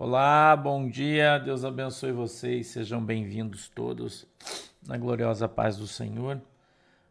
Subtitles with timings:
[0.00, 4.24] Olá, bom dia, Deus abençoe vocês, sejam bem-vindos todos
[4.86, 6.40] na gloriosa paz do Senhor.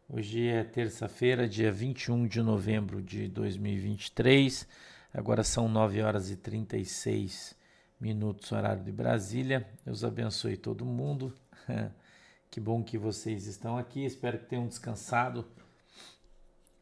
[0.08, 4.66] Hoje é terça-feira, dia 21 de novembro de 2023,
[5.12, 7.54] agora são 9 horas e 36
[8.00, 9.68] minutos, horário de Brasília.
[9.84, 11.34] Deus abençoe todo mundo,
[12.50, 15.44] que bom que vocês estão aqui, espero que tenham descansado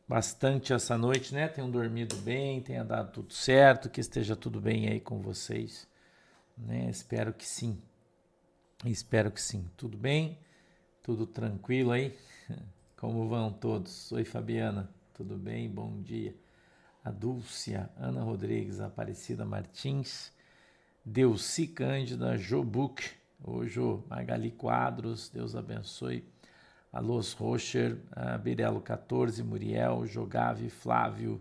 [0.07, 1.49] bastante essa noite, né?
[1.49, 5.96] Tenham dormido bem, tenha dado tudo certo, que esteja tudo bem aí com vocês.
[6.57, 6.89] Né?
[6.89, 7.81] Espero que sim.
[8.85, 9.69] Espero que sim.
[9.77, 10.39] Tudo bem?
[11.03, 12.17] Tudo tranquilo aí?
[12.97, 14.11] Como vão todos?
[14.13, 14.91] Oi, Fabiana.
[15.15, 15.69] Tudo bem?
[15.69, 16.35] Bom dia.
[17.05, 20.33] A Dúcia, Ana Rodrigues, Aparecida Martins,
[21.05, 23.13] Delci Cândida, Jobuc,
[23.45, 26.25] hoje Magali Quadros, Deus abençoe.
[26.93, 27.99] Alôs Rocher,
[28.43, 31.41] Birelo 14, Muriel, Jogave, Flávio,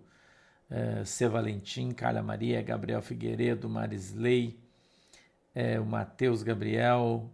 [0.70, 1.27] eh, C.
[1.30, 4.60] Valentim, Carla Maria, Gabriel Figueiredo, Marisley,
[5.55, 7.32] é, o Matheus Gabriel,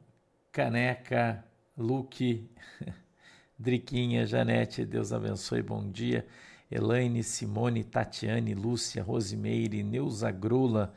[0.51, 1.43] Caneca,
[1.75, 2.47] Luque,
[3.57, 6.25] Driquinha, Janete, Deus abençoe, bom dia.
[6.69, 10.93] Elaine, Simone, Tatiane, Lúcia, Rosimeire, Neuza Grula,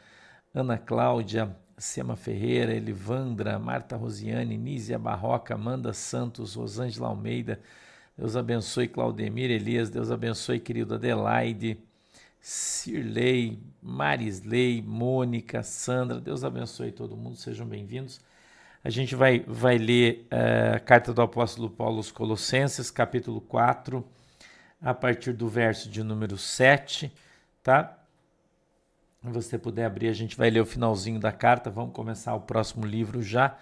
[0.55, 7.61] Ana Cláudia, Sema Ferreira, Elivandra, Marta Rosiane, Nízia Barroca, Amanda Santos, Rosângela Almeida,
[8.17, 11.83] Deus abençoe Claudemir Elias, Deus abençoe querido Adelaide,
[12.47, 18.21] Cirlei, Marisley, Mônica, Sandra, Deus abençoe todo mundo, sejam bem-vindos.
[18.85, 24.07] A gente vai, vai ler uh, a carta do apóstolo Paulo aos Colossenses, capítulo 4,
[24.79, 27.11] a partir do verso de número 7,
[27.63, 27.99] tá?
[29.23, 32.43] Se você puder abrir, a gente vai ler o finalzinho da carta, vamos começar o
[32.43, 33.57] próximo livro já,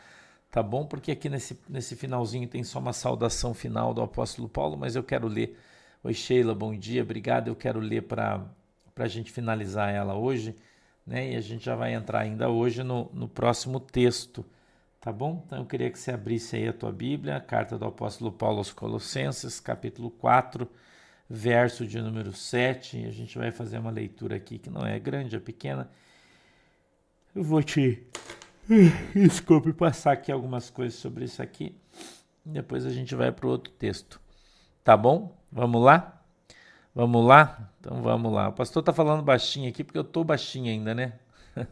[0.50, 0.84] tá bom?
[0.84, 5.05] Porque aqui nesse, nesse finalzinho tem só uma saudação final do apóstolo Paulo, mas eu
[5.05, 5.56] quero ler.
[6.03, 7.47] Oi, Sheila, bom dia, obrigado.
[7.47, 8.44] Eu quero ler para
[8.95, 10.55] para a gente finalizar ela hoje,
[11.07, 11.33] né?
[11.33, 14.45] E a gente já vai entrar ainda hoje no, no próximo texto,
[15.01, 15.43] tá bom?
[15.47, 18.59] Então eu queria que você abrisse aí a tua Bíblia, a carta do apóstolo Paulo
[18.59, 20.69] aos Colossenses, capítulo 4,
[21.28, 24.99] verso de número 7, e a gente vai fazer uma leitura aqui que não é
[24.99, 25.91] grande, é pequena.
[27.34, 28.06] Eu vou te,
[29.15, 31.75] desculpe, passar aqui algumas coisas sobre isso aqui,
[32.45, 34.21] depois a gente vai para o outro texto,
[34.84, 35.34] tá bom?
[35.50, 36.22] Vamos lá?
[36.94, 37.70] Vamos lá?
[37.80, 38.48] Então vamos lá.
[38.48, 41.14] O pastor está falando baixinho aqui porque eu estou baixinho ainda, né?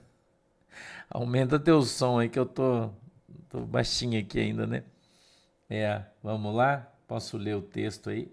[1.11, 2.91] Aumenta teu som aí que eu tô,
[3.49, 4.83] tô baixinho aqui ainda, né?
[5.69, 6.91] É, vamos lá?
[7.07, 8.33] Posso ler o texto aí?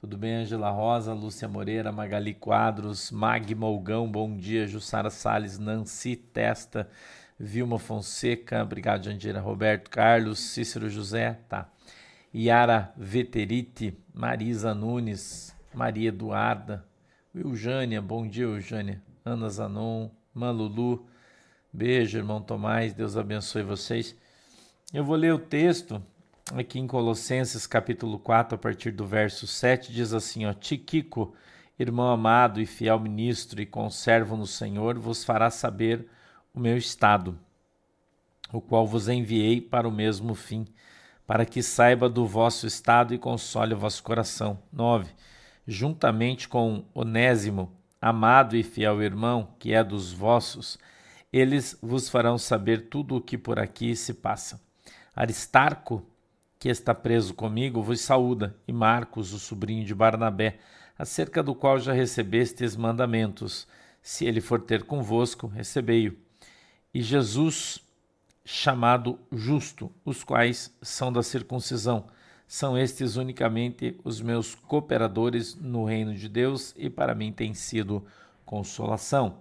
[0.00, 6.16] Tudo bem, Angela Rosa, Lúcia Moreira, Magali Quadros, Mag Molgão, bom dia, Jussara Salles, Nancy
[6.16, 6.88] Testa,
[7.38, 11.68] Vilma Fonseca, obrigado, Jandira, Roberto Carlos, Cícero José, tá.
[12.34, 16.84] Yara Veterite, Marisa Nunes, Maria Eduarda,
[17.34, 21.06] Eugênia, bom dia, Eugênia, Ana Zanon, Malulu,
[21.72, 24.14] beijo, irmão Tomás, Deus abençoe vocês.
[24.92, 26.02] Eu vou ler o texto
[26.54, 31.34] aqui em Colossenses, capítulo 4, a partir do verso 7, diz assim, ó, Tiquico,
[31.78, 36.06] irmão amado e fiel ministro e conservo no Senhor, vos fará saber
[36.52, 37.38] o meu estado,
[38.52, 40.66] o qual vos enviei para o mesmo fim,
[41.26, 44.58] para que saiba do vosso estado e console o vosso coração.
[44.70, 45.10] 9
[45.66, 50.78] juntamente com Onésimo, amado e fiel irmão, que é dos vossos,
[51.32, 54.60] eles vos farão saber tudo o que por aqui se passa.
[55.14, 56.04] Aristarco,
[56.58, 60.58] que está preso comigo, vos saúda, e Marcos, o sobrinho de Barnabé,
[60.98, 63.66] acerca do qual já recebestes mandamentos.
[64.02, 66.16] Se ele for ter convosco, recebei-o.
[66.92, 67.80] E Jesus,
[68.44, 72.06] chamado justo, os quais são da circuncisão,
[72.52, 78.04] são estes unicamente os meus cooperadores no reino de Deus e para mim tem sido
[78.44, 79.38] consolação.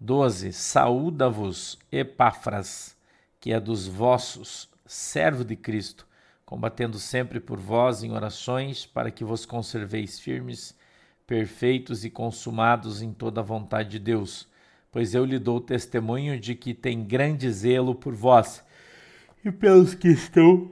[0.00, 0.52] 12.
[0.52, 2.96] Saúda-vos, Epáfras,
[3.38, 6.08] que é dos vossos, servo de Cristo,
[6.44, 10.76] combatendo sempre por vós em orações, para que vos conserveis firmes,
[11.28, 14.48] perfeitos e consumados em toda a vontade de Deus.
[14.90, 18.64] Pois eu lhe dou testemunho de que tem grande zelo por vós
[19.44, 20.68] e pelos que estão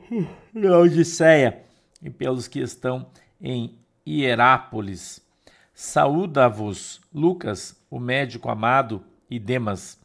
[0.52, 1.67] na Odisseia
[2.02, 3.10] e pelos que estão
[3.40, 5.20] em Hierápolis.
[5.74, 9.98] Saúda-vos, Lucas, o médico amado, e Demas.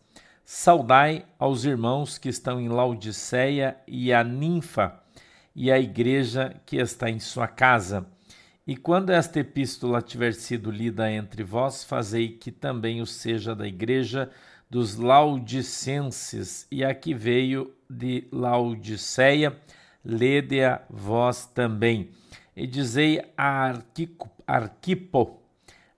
[0.44, 5.00] Saudai aos irmãos que estão em Laodiceia e a ninfa
[5.56, 8.06] e a igreja que está em sua casa.
[8.66, 13.68] E quando esta epístola tiver sido lida entre vós, fazei que também o seja da
[13.68, 14.30] igreja
[14.69, 19.56] dos Laodicenses e a que veio de Laodiceia
[20.03, 22.09] lede-a vós também.
[22.55, 23.73] E dizei a
[24.45, 25.41] Arquipo,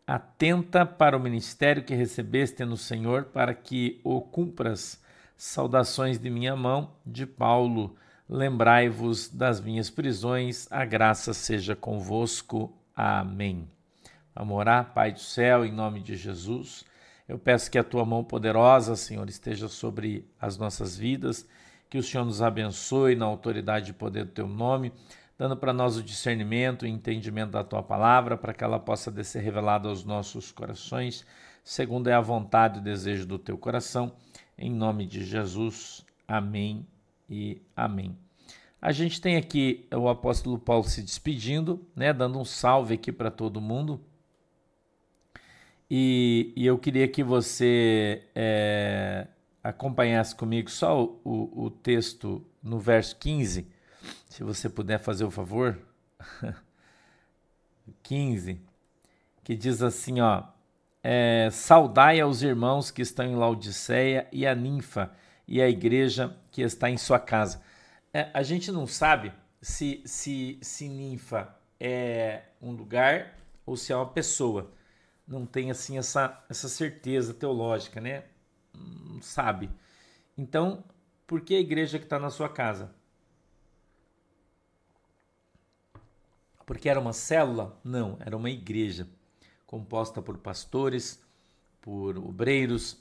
[0.05, 5.03] atenta para o ministério que recebeste no Senhor, para que o cumpras,
[5.37, 7.97] Saudações de minha mão, de Paulo.
[8.27, 12.73] Lembrai-vos das minhas prisões, a graça seja convosco.
[12.95, 13.67] Amém.
[14.33, 16.85] Vamos orar, Pai do céu, em nome de Jesus.
[17.27, 21.45] Eu peço que a tua mão poderosa, Senhor, esteja sobre as nossas vidas,
[21.95, 24.91] que o Senhor nos abençoe na autoridade e poder do teu nome,
[25.37, 29.39] dando para nós o discernimento e entendimento da tua palavra, para que ela possa ser
[29.39, 31.25] revelada aos nossos corações,
[31.63, 34.11] segundo é a vontade e desejo do teu coração
[34.57, 36.05] em nome de Jesus.
[36.27, 36.85] Amém
[37.29, 38.17] e amém.
[38.81, 43.31] A gente tem aqui o apóstolo Paulo se despedindo, né, dando um salve aqui para
[43.31, 44.01] todo mundo.
[45.89, 49.27] E, e, eu queria que você é,
[49.65, 53.67] acompanhasse comigo só o, o, o texto no verso 15,
[54.29, 55.79] se você puder fazer o favor.
[58.03, 58.61] 15,
[59.43, 60.43] que diz assim, ó:
[61.03, 65.11] é, saudai aos irmãos que estão em Laodiceia e a ninfa
[65.47, 67.61] e a igreja que está em sua casa.
[68.13, 73.35] É, a gente não sabe se, se, se ninfa é um lugar
[73.65, 74.71] ou se é uma pessoa.
[75.27, 78.25] Não tem assim essa, essa certeza teológica, né?
[78.75, 79.69] Não sabe.
[80.37, 80.83] Então,
[81.25, 82.93] por que a igreja que está na sua casa?
[86.65, 87.79] Porque era uma célula?
[87.83, 89.07] Não, era uma igreja
[89.65, 91.21] composta por pastores,
[91.81, 92.97] por obreiros,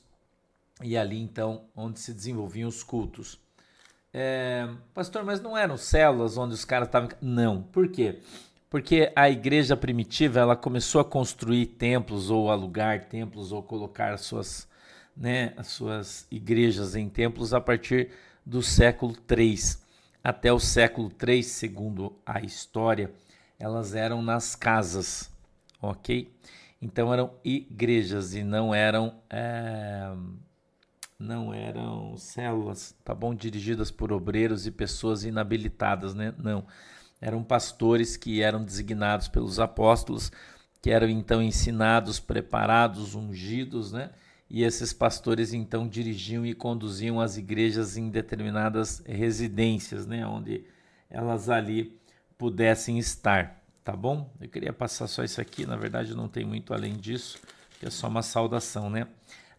[0.82, 3.40] e ali então onde se desenvolviam os cultos.
[4.12, 7.08] É, pastor, mas não eram células onde os caras estavam.
[7.20, 7.62] Não.
[7.62, 8.20] Por quê?
[8.70, 14.68] Porque a igreja primitiva ela começou a construir templos ou alugar templos ou colocar suas,
[15.16, 18.10] né, as suas igrejas em templos a partir
[18.44, 19.84] do século 3
[20.24, 23.12] até o século 3, segundo a história,
[23.58, 25.30] elas eram nas casas,
[25.82, 26.34] ok?
[26.80, 30.10] Então eram igrejas e não eram é,
[31.18, 33.34] não eram células, tá bom?
[33.34, 36.34] Dirigidas por obreiros e pessoas inabilitadas, né?
[36.38, 36.66] Não.
[37.20, 40.32] Eram pastores que eram designados pelos apóstolos,
[40.80, 44.10] que eram então ensinados, preparados, ungidos, né?
[44.48, 50.26] E esses pastores então dirigiam e conduziam as igrejas em determinadas residências, né?
[50.26, 50.64] Onde
[51.10, 51.98] elas ali
[52.36, 54.30] pudessem estar tá bom?
[54.40, 57.38] Eu queria passar só isso aqui, na verdade não tem muito além disso,
[57.78, 59.06] que é só uma saudação, né?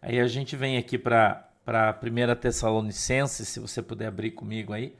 [0.00, 4.94] Aí a gente vem aqui para para 1 Tessalonicenses, se você puder abrir comigo aí,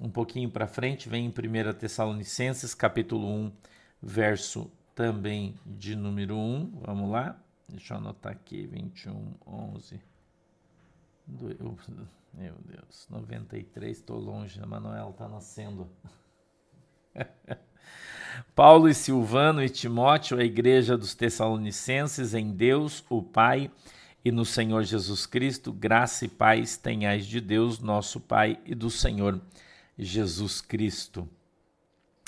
[0.00, 3.52] um pouquinho para frente, vem em 1 Tessalonicenses, capítulo 1,
[4.00, 7.36] verso também de número 1, vamos lá,
[7.68, 10.00] deixa eu anotar aqui, 21, 11,
[11.26, 11.76] do,
[12.32, 15.88] meu Deus, 93, estou longe, a Manuel está nascendo.
[18.54, 23.70] Paulo e Silvano e Timóteo, a igreja dos Tessalonicenses, em Deus, o Pai,
[24.24, 28.90] e no Senhor Jesus Cristo, graça e paz tenhais de Deus, nosso Pai, e do
[28.90, 29.40] Senhor
[29.98, 31.28] Jesus Cristo.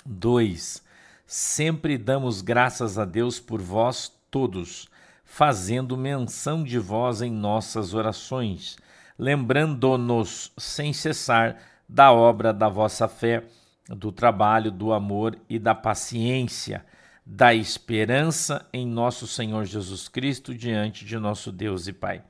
[0.05, 0.85] 2.
[1.27, 4.89] Sempre damos graças a Deus por vós todos,
[5.27, 8.79] fazendo menção de vós em nossas orações,
[9.19, 11.57] lembrando-nos sem cessar
[11.87, 13.45] da obra da vossa fé
[13.89, 16.87] do trabalho, do amor e da paciência,
[17.25, 22.23] da esperança em nosso Senhor Jesus Cristo diante de nosso Deus e Pai.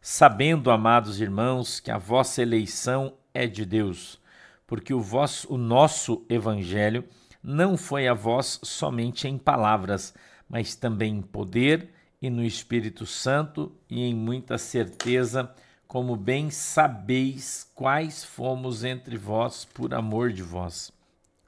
[0.00, 4.20] Sabendo, amados irmãos, que a vossa eleição é de Deus,
[4.66, 7.04] porque o, vosso, o nosso evangelho
[7.42, 10.12] não foi a vós somente em palavras,
[10.48, 11.88] mas também em poder
[12.22, 15.52] e no Espírito Santo e em muita certeza,
[15.88, 20.92] como bem sabeis quais fomos entre vós por amor de vós.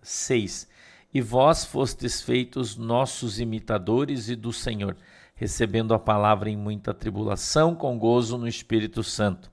[0.02, 0.68] 6.
[1.14, 4.96] E vós fostes feitos nossos imitadores e do Senhor,
[5.36, 9.48] recebendo a palavra em muita tribulação, com gozo no Espírito Santo,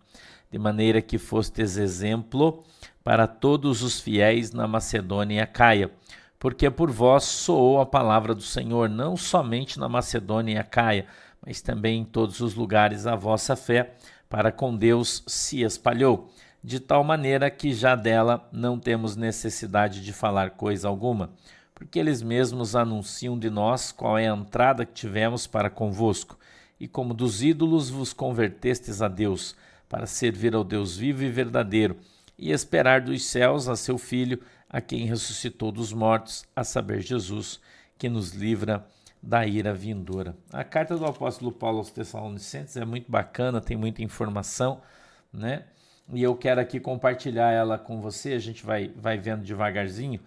[0.49, 2.63] de maneira que fostes exemplo
[3.03, 5.91] para todos os fiéis na Macedônia e Acaia,
[6.41, 11.05] porque por vós soou a palavra do Senhor, não somente na Macedônia e Acaia,
[11.39, 13.93] mas também em todos os lugares a vossa fé
[14.27, 16.31] para com Deus se espalhou.
[16.63, 21.29] De tal maneira que já dela não temos necessidade de falar coisa alguma,
[21.75, 26.39] porque eles mesmos anunciam de nós qual é a entrada que tivemos para convosco,
[26.79, 29.55] e como dos ídolos vos convertestes a Deus,
[29.87, 31.97] para servir ao Deus vivo e verdadeiro,
[32.35, 34.41] e esperar dos céus a seu Filho,
[34.71, 37.59] a quem ressuscitou dos mortos, a saber, Jesus,
[37.97, 38.87] que nos livra
[39.21, 40.35] da ira vindoura.
[40.51, 44.81] A carta do apóstolo Paulo aos Tessalonicenses é muito bacana, tem muita informação,
[45.31, 45.65] né?
[46.13, 48.33] e eu quero aqui compartilhar ela com você.
[48.33, 50.19] A gente vai, vai vendo devagarzinho.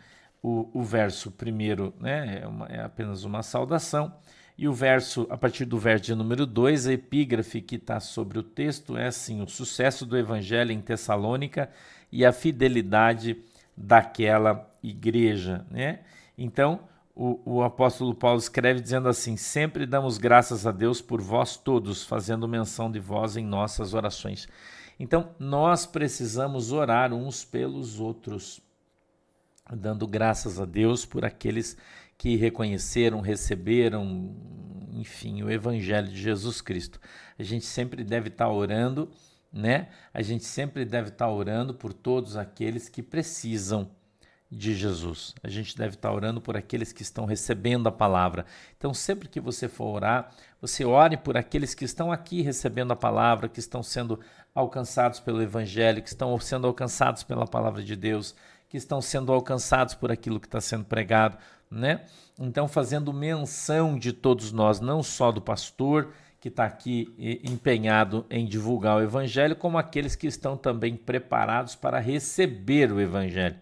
[0.42, 4.12] O, o verso primeiro né, é, uma, é apenas uma saudação,
[4.58, 8.38] E o verso, a partir do verso de número 2, a epígrafe que está sobre
[8.38, 11.70] o texto é assim: o sucesso do evangelho em Tessalônica
[12.12, 13.42] e a fidelidade
[13.76, 15.66] daquela igreja.
[15.70, 16.00] Né?
[16.36, 16.80] Então,
[17.14, 22.04] o, o, apóstolo Paulo escreve dizendo assim: Sempre damos graças a Deus por vós todos,
[22.04, 24.48] fazendo menção de vós em nossas orações.
[24.98, 28.60] Então, nós precisamos orar uns pelos outros,
[29.72, 31.76] dando graças a Deus por aqueles
[32.16, 34.36] que reconheceram, receberam,
[34.92, 37.00] enfim, o Evangelho de Jesus Cristo.
[37.38, 39.10] A gente sempre deve estar orando,
[39.54, 39.88] né?
[40.12, 43.88] A gente sempre deve estar orando por todos aqueles que precisam
[44.50, 45.34] de Jesus.
[45.42, 48.44] A gente deve estar orando por aqueles que estão recebendo a palavra.
[48.76, 52.96] Então, sempre que você for orar, você ore por aqueles que estão aqui recebendo a
[52.96, 54.18] palavra, que estão sendo
[54.52, 58.34] alcançados pelo Evangelho, que estão sendo alcançados pela palavra de Deus,
[58.68, 61.38] que estão sendo alcançados por aquilo que está sendo pregado,
[61.70, 62.04] né?
[62.38, 66.12] Então, fazendo menção de todos nós, não só do pastor
[66.44, 71.98] que está aqui empenhado em divulgar o Evangelho, como aqueles que estão também preparados para
[71.98, 73.56] receber o Evangelho,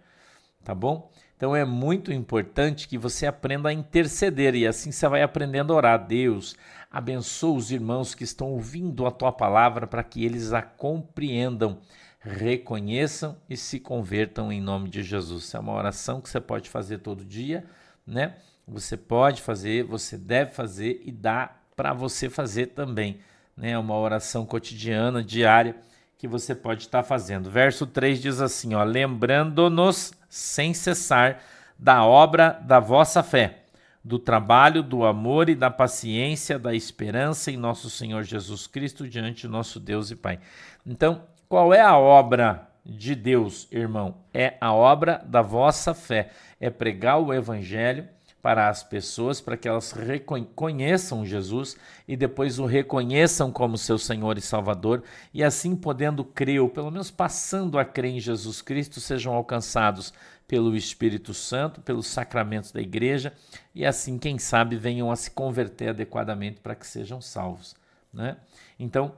[0.65, 1.09] tá bom?
[1.37, 5.77] Então é muito importante que você aprenda a interceder e assim você vai aprendendo a
[5.77, 6.05] orar.
[6.05, 6.57] Deus,
[6.91, 11.79] abençoa os irmãos que estão ouvindo a tua palavra para que eles a compreendam,
[12.19, 15.55] reconheçam e se convertam em nome de Jesus.
[15.55, 17.65] É uma oração que você pode fazer todo dia,
[18.05, 18.39] né?
[18.67, 23.19] Você pode fazer, você deve fazer e dá para você fazer também,
[23.57, 23.79] né?
[23.79, 25.76] Uma oração cotidiana, diária
[26.23, 27.50] que você pode estar fazendo.
[27.50, 31.43] Verso 3 diz assim, ó: lembrando-nos sem cessar
[31.76, 33.64] da obra da vossa fé,
[34.05, 39.49] do trabalho, do amor e da paciência, da esperança em nosso Senhor Jesus Cristo diante
[39.49, 40.38] do nosso Deus e Pai.
[40.87, 44.14] Então, qual é a obra de Deus, irmão?
[44.33, 48.09] É a obra da vossa fé, é pregar o evangelho
[48.43, 51.77] para as pessoas, para que elas reconheçam Jesus
[52.09, 56.91] e depois o reconheçam como seu Senhor e Salvador, e assim podendo crer, ou pelo
[56.91, 60.13] menos passando a crer em Jesus Cristo, sejam alcançados
[60.49, 63.33] pelo Espírito Santo, pelos sacramentos da igreja,
[63.73, 67.77] e assim, quem sabe, venham a se converter adequadamente para que sejam salvos.
[68.13, 68.37] Né?
[68.79, 69.15] Então,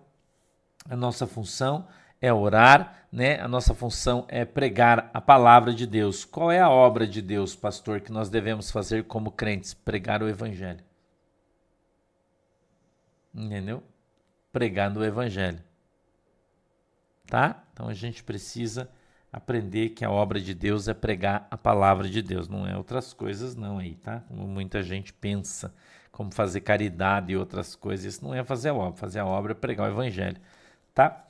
[0.89, 1.89] a nossa função
[2.25, 3.39] é orar, né?
[3.39, 6.25] A nossa função é pregar a palavra de Deus.
[6.25, 9.75] Qual é a obra de Deus, pastor, que nós devemos fazer como crentes?
[9.75, 10.83] Pregar o evangelho.
[13.35, 13.83] Entendeu?
[14.51, 15.63] Pregar o evangelho.
[17.27, 17.63] Tá?
[17.73, 18.89] Então a gente precisa
[19.31, 23.13] aprender que a obra de Deus é pregar a palavra de Deus, não é outras
[23.13, 24.21] coisas não aí, tá?
[24.29, 25.75] Como muita gente pensa,
[26.13, 29.53] como fazer caridade e outras coisas, isso não é fazer a obra, fazer a obra
[29.53, 30.41] é pregar o evangelho,
[30.95, 31.24] tá?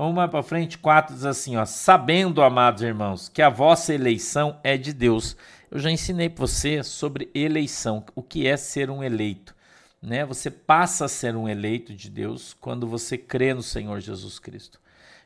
[0.00, 4.58] Vamos mais para frente, 4 diz assim, ó, sabendo, amados irmãos, que a vossa eleição
[4.64, 5.36] é de Deus.
[5.70, 9.54] Eu já ensinei para você sobre eleição, o que é ser um eleito.
[10.00, 10.24] Né?
[10.24, 14.80] Você passa a ser um eleito de Deus quando você crê no Senhor Jesus Cristo.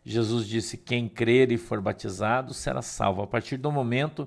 [0.04, 3.22] Jesus disse: quem crer e for batizado será salvo.
[3.22, 4.26] A partir do momento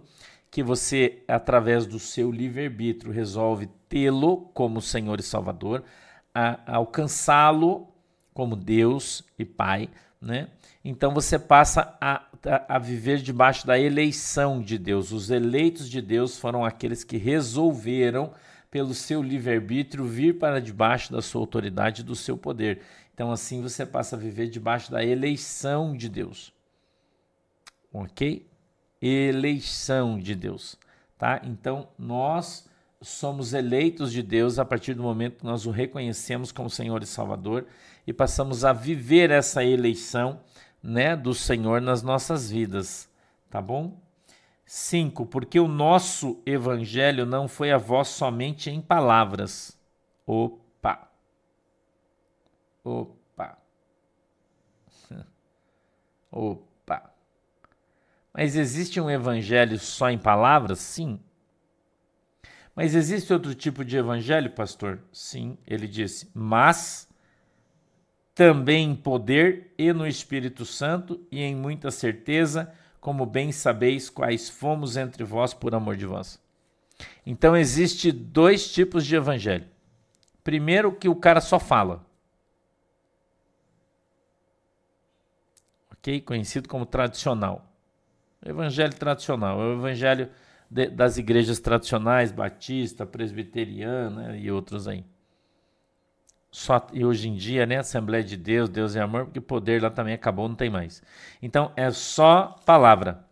[0.50, 5.84] que você, através do seu livre-arbítrio, resolve tê-lo como Senhor e Salvador,
[6.66, 7.90] alcançá-lo
[8.34, 9.90] como Deus e Pai,
[10.22, 10.50] né?
[10.84, 15.12] Então você passa a, a, a, viver debaixo da eleição de Deus.
[15.12, 18.34] Os eleitos de Deus foram aqueles que resolveram,
[18.70, 22.82] pelo seu livre-arbítrio, vir para debaixo da sua autoridade, do seu poder.
[23.14, 26.54] Então, assim você passa a viver debaixo da eleição de Deus.
[27.94, 28.46] Ok?
[29.02, 30.78] Eleição de Deus.
[31.18, 31.42] Tá?
[31.44, 32.70] Então, nós
[33.02, 37.06] somos eleitos de Deus a partir do momento que nós o reconhecemos como Senhor e
[37.06, 37.66] Salvador
[38.08, 40.40] e passamos a viver essa eleição,
[40.82, 43.10] né, do Senhor nas nossas vidas,
[43.50, 44.00] tá bom?
[44.66, 45.26] 5.
[45.26, 49.78] Porque o nosso evangelho não foi a voz somente em palavras.
[50.26, 51.10] Opa.
[52.84, 53.58] Opa.
[56.32, 57.14] Opa.
[58.34, 60.80] Mas existe um evangelho só em palavras?
[60.80, 61.20] Sim.
[62.76, 65.02] Mas existe outro tipo de evangelho, pastor?
[65.12, 66.30] Sim, ele disse.
[66.34, 67.07] Mas
[68.38, 74.48] também em poder e no Espírito Santo e em muita certeza, como bem sabeis quais
[74.48, 76.40] fomos entre vós por amor de vós.
[77.26, 79.66] Então existe dois tipos de evangelho.
[80.44, 82.06] Primeiro que o cara só fala.
[85.94, 86.22] OK?
[86.22, 87.74] Conhecido como tradicional.
[88.46, 90.30] evangelho tradicional, é o evangelho
[90.70, 95.04] de, das igrejas tradicionais, batista, presbiteriana e outros aí
[96.58, 99.92] só e hoje em dia, né, Assembleia de Deus, Deus é amor, porque poder lá
[99.92, 101.04] também acabou, não tem mais.
[101.40, 103.24] Então é só palavra.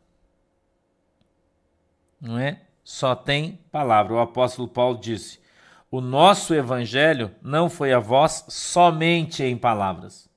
[2.22, 2.62] Não é?
[2.84, 4.14] Só tem palavra.
[4.14, 5.40] O apóstolo Paulo disse:
[5.90, 10.30] O nosso evangelho não foi a voz somente em palavras.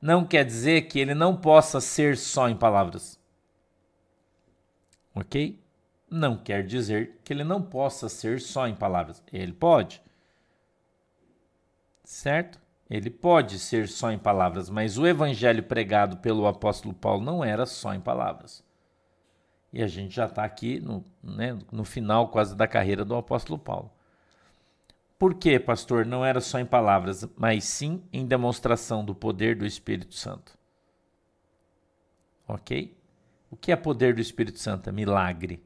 [0.00, 3.18] Não quer dizer que ele não possa ser só em palavras.
[5.12, 5.60] Ok?
[6.08, 9.20] Não quer dizer que ele não possa ser só em palavras.
[9.32, 10.00] Ele pode.
[12.04, 12.60] Certo?
[12.88, 17.64] Ele pode ser só em palavras, mas o evangelho pregado pelo apóstolo Paulo não era
[17.64, 18.62] só em palavras.
[19.72, 23.58] E a gente já está aqui no, né, no final quase da carreira do apóstolo
[23.58, 23.90] Paulo.
[25.18, 29.64] Por que, pastor, não era só em palavras, mas sim em demonstração do poder do
[29.64, 30.56] Espírito Santo?
[32.46, 32.96] Ok?
[33.50, 34.88] O que é poder do Espírito Santo?
[34.88, 35.64] É milagre.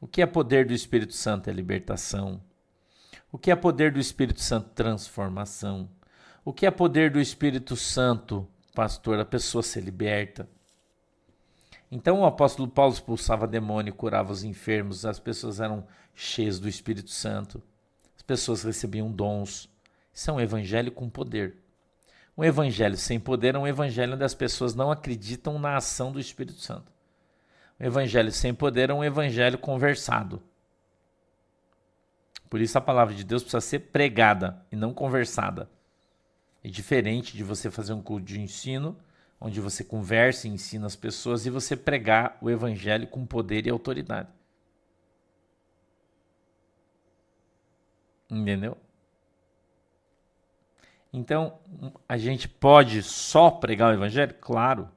[0.00, 1.48] O que é poder do Espírito Santo?
[1.48, 2.40] É libertação.
[3.32, 4.70] O que é poder do Espírito Santo?
[4.70, 5.88] Transformação.
[6.44, 9.20] O que é poder do Espírito Santo, pastor?
[9.20, 10.48] A pessoa se liberta.
[11.92, 17.10] Então o apóstolo Paulo expulsava demônio, curava os enfermos, as pessoas eram cheias do Espírito
[17.10, 17.62] Santo,
[18.16, 19.68] as pessoas recebiam dons.
[20.12, 21.56] Isso é um evangelho com poder.
[22.36, 26.18] Um evangelho sem poder é um evangelho onde as pessoas não acreditam na ação do
[26.18, 26.90] Espírito Santo.
[27.78, 30.42] Um evangelho sem poder é um evangelho conversado.
[32.50, 35.70] Por isso a palavra de Deus precisa ser pregada e não conversada.
[36.62, 38.96] É diferente de você fazer um culto de ensino
[39.40, 43.70] onde você conversa e ensina as pessoas e você pregar o evangelho com poder e
[43.70, 44.28] autoridade.
[48.30, 48.76] Entendeu?
[51.12, 51.58] Então,
[52.08, 54.34] a gente pode só pregar o evangelho?
[54.40, 54.88] Claro.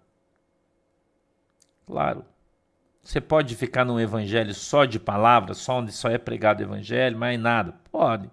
[1.86, 2.26] Claro.
[3.04, 7.18] Você pode ficar num evangelho só de palavras, só onde só é pregado o evangelho,
[7.18, 7.74] mais nada?
[7.92, 8.30] Pode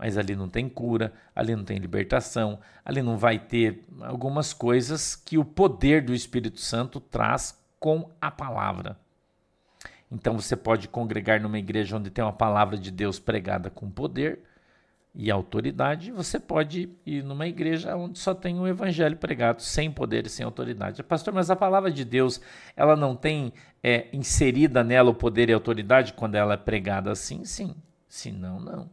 [0.00, 5.14] mas ali não tem cura, ali não tem libertação, ali não vai ter algumas coisas
[5.14, 8.96] que o poder do Espírito Santo traz com a palavra.
[10.10, 14.42] Então você pode congregar numa igreja onde tem uma palavra de Deus pregada com poder
[15.14, 19.90] e autoridade, você pode ir numa igreja onde só tem o um evangelho pregado sem
[19.90, 21.02] poder e sem autoridade.
[21.02, 22.40] Pastor, mas a palavra de Deus,
[22.76, 27.44] ela não tem é, inserida nela o poder e autoridade quando ela é pregada assim?
[27.44, 27.74] Sim.
[28.08, 28.90] Se não, não.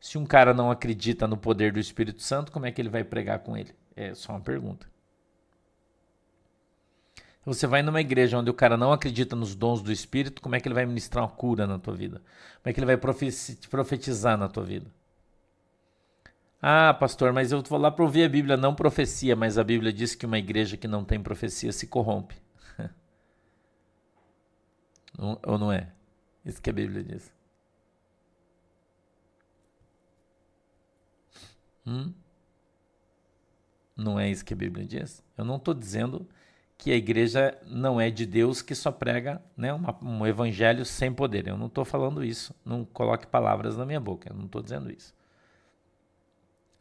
[0.00, 3.04] Se um cara não acredita no poder do Espírito Santo, como é que ele vai
[3.04, 3.72] pregar com ele?
[3.96, 4.86] É só uma pergunta.
[7.46, 10.60] Você vai numa igreja onde o cara não acredita nos dons do Espírito, como é
[10.60, 12.18] que ele vai ministrar uma cura na tua vida?
[12.62, 14.90] Como é que ele vai profetizar na tua vida?
[16.66, 19.92] Ah, pastor, mas eu vou lá para ouvir a Bíblia, não profecia, mas a Bíblia
[19.92, 22.36] diz que uma igreja que não tem profecia se corrompe.
[25.46, 25.92] ou não é?
[26.42, 27.30] Isso que a Bíblia diz.
[31.86, 32.14] Hum?
[33.94, 35.22] Não é isso que a Bíblia diz?
[35.36, 36.26] Eu não estou dizendo
[36.78, 41.12] que a igreja não é de Deus que só prega né, uma, um evangelho sem
[41.12, 41.46] poder.
[41.46, 42.54] Eu não estou falando isso.
[42.64, 44.30] Não coloque palavras na minha boca.
[44.30, 45.12] Eu não estou dizendo isso.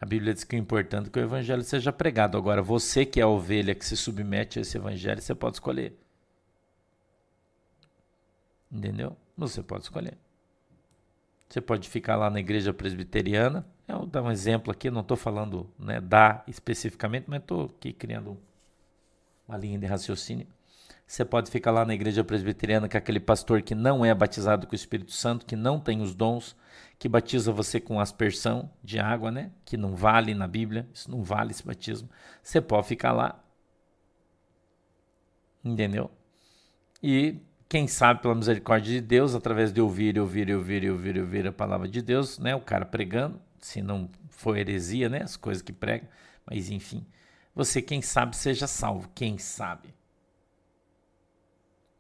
[0.04, 2.38] A Bíblia diz que o importante é que o evangelho seja pregado.
[2.38, 5.98] Agora, você que é a ovelha que se submete a esse evangelho, você pode escolher.
[8.70, 9.16] Entendeu?
[9.38, 10.18] Você pode escolher.
[11.48, 15.16] Você pode ficar lá na igreja presbiteriana eu vou dar um exemplo aqui, não estou
[15.16, 18.38] falando né, da especificamente, mas estou aqui criando
[19.48, 20.48] uma linha de raciocínio.
[21.14, 24.74] Você pode ficar lá na igreja presbiteriana com aquele pastor que não é batizado com
[24.74, 26.56] o Espírito Santo, que não tem os dons,
[26.98, 29.52] que batiza você com aspersão de água, né?
[29.64, 32.10] Que não vale na Bíblia, isso não vale esse batismo.
[32.42, 33.40] Você pode ficar lá.
[35.64, 36.10] Entendeu?
[37.04, 37.36] E
[37.70, 41.88] quem sabe pela misericórdia de Deus, através de ouvir, ouvir, ouvir, ouvir, ouvir a palavra
[41.88, 42.56] de Deus, né?
[42.56, 45.22] O cara pregando, se não for heresia, né?
[45.22, 46.10] As coisas que pregam,
[46.44, 47.06] mas enfim.
[47.54, 49.12] Você, quem sabe, seja salvo.
[49.14, 49.94] Quem sabe?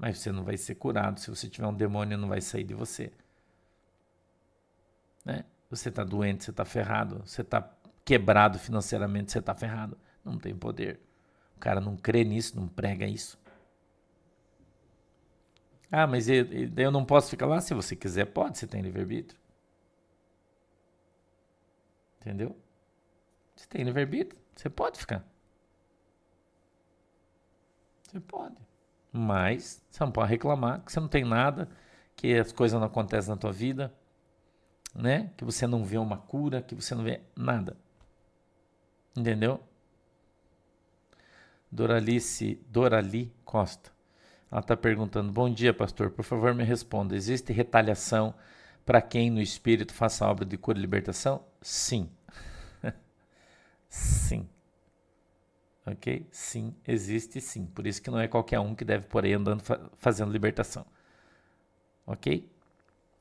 [0.03, 1.17] Mas você não vai ser curado.
[1.17, 3.09] Se você tiver um demônio, não vai sair de você.
[5.23, 5.45] Né?
[5.69, 7.25] Você está doente, você está ferrado.
[7.25, 9.97] Você está quebrado financeiramente, você está ferrado.
[10.21, 10.99] Não tem poder.
[11.55, 13.39] O cara não crê nisso, não prega isso.
[15.89, 17.61] Ah, mas eu, eu não posso ficar lá?
[17.61, 19.39] Se você quiser, pode, você tem livre-arbítrio.
[22.19, 22.57] Entendeu?
[23.55, 25.25] Você tem livre-arbítrio, você pode ficar.
[28.03, 28.72] Você pode.
[29.13, 31.69] Mas você não pode reclamar que você não tem nada,
[32.15, 33.93] que as coisas não acontecem na tua vida,
[34.95, 35.31] né?
[35.37, 37.77] Que você não vê uma cura, que você não vê nada.
[39.15, 39.61] Entendeu?
[41.71, 43.91] Doralice, Dorali Costa.
[44.51, 46.11] Ela está perguntando: Bom dia, pastor.
[46.11, 47.15] Por favor, me responda.
[47.15, 48.33] Existe retaliação
[48.85, 51.43] para quem no espírito faça obra de cura e libertação?
[51.61, 52.09] Sim.
[53.87, 54.47] sim.
[55.85, 56.25] Ok?
[56.31, 57.65] Sim, existe sim.
[57.65, 59.63] Por isso que não é qualquer um que deve por aí andando
[59.97, 60.85] fazendo libertação.
[62.05, 62.49] Ok?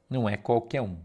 [0.08, 0.98] Não é qualquer um.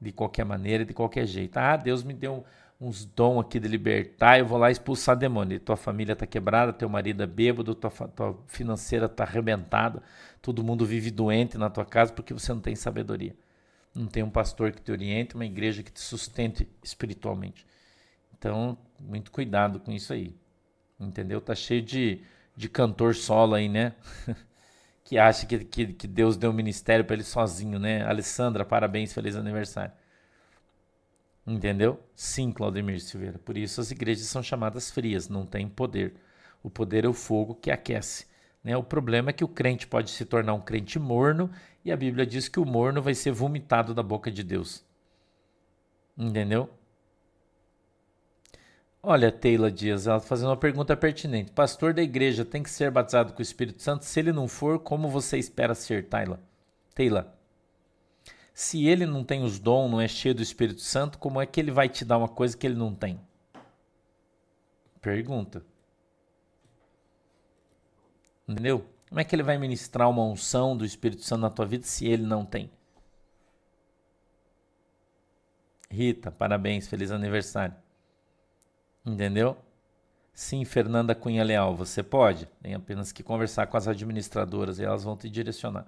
[0.00, 1.56] de qualquer maneira, de qualquer jeito.
[1.58, 2.44] Ah, Deus me deu
[2.80, 5.56] uns dons aqui de libertar, eu vou lá expulsar demônio.
[5.56, 10.02] E tua família está quebrada, teu marido é bêbado, tua, tua financeira está arrebentada,
[10.40, 13.36] todo mundo vive doente na tua casa porque você não tem sabedoria.
[13.94, 17.66] Não tem um pastor que te oriente, uma igreja que te sustente espiritualmente.
[18.36, 20.36] Então, muito cuidado com isso aí.
[20.98, 21.40] Entendeu?
[21.40, 22.22] Tá cheio de,
[22.56, 23.94] de cantor solo aí, né?
[25.04, 28.04] que acha que, que, que Deus deu um ministério para ele sozinho, né?
[28.04, 29.92] Alessandra, parabéns, feliz aniversário.
[31.46, 31.98] Entendeu?
[32.14, 33.38] Sim, Claudemir Silveira.
[33.38, 36.14] Por isso as igrejas são chamadas frias, não tem poder.
[36.62, 38.26] O poder é o fogo que aquece.
[38.62, 38.76] Né?
[38.76, 41.50] O problema é que o crente pode se tornar um crente morno
[41.84, 44.84] e a Bíblia diz que o morno vai ser vomitado da boca de Deus.
[46.18, 46.68] Entendeu?
[49.02, 51.52] Olha, Teila Dias, ela tá fazendo uma pergunta pertinente.
[51.52, 54.04] Pastor da igreja tem que ser batizado com o Espírito Santo?
[54.04, 56.40] Se ele não for, como você espera ser, Taila?
[56.94, 57.34] Teila?
[58.52, 61.60] Se ele não tem os dons, não é cheio do Espírito Santo, como é que
[61.60, 63.20] ele vai te dar uma coisa que ele não tem?
[65.00, 65.64] Pergunta.
[68.48, 68.84] Entendeu?
[69.08, 72.06] Como é que ele vai ministrar uma unção do Espírito Santo na tua vida se
[72.06, 72.70] ele não tem?
[75.90, 77.74] Rita, parabéns, feliz aniversário.
[79.08, 79.56] Entendeu?
[80.34, 82.46] Sim, Fernanda Cunha Leal, você pode.
[82.62, 85.86] Tem apenas que conversar com as administradoras e elas vão te direcionar.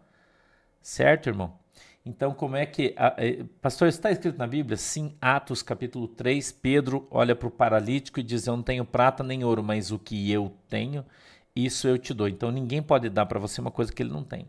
[0.83, 1.59] Certo, irmão?
[2.04, 2.94] Então, como é que.
[2.96, 4.76] É, pastor, está escrito na Bíblia?
[4.76, 6.50] Sim, Atos capítulo 3.
[6.50, 9.98] Pedro olha para o paralítico e diz: Eu não tenho prata nem ouro, mas o
[9.98, 11.04] que eu tenho,
[11.54, 12.26] isso eu te dou.
[12.26, 14.48] Então, ninguém pode dar para você uma coisa que ele não tem.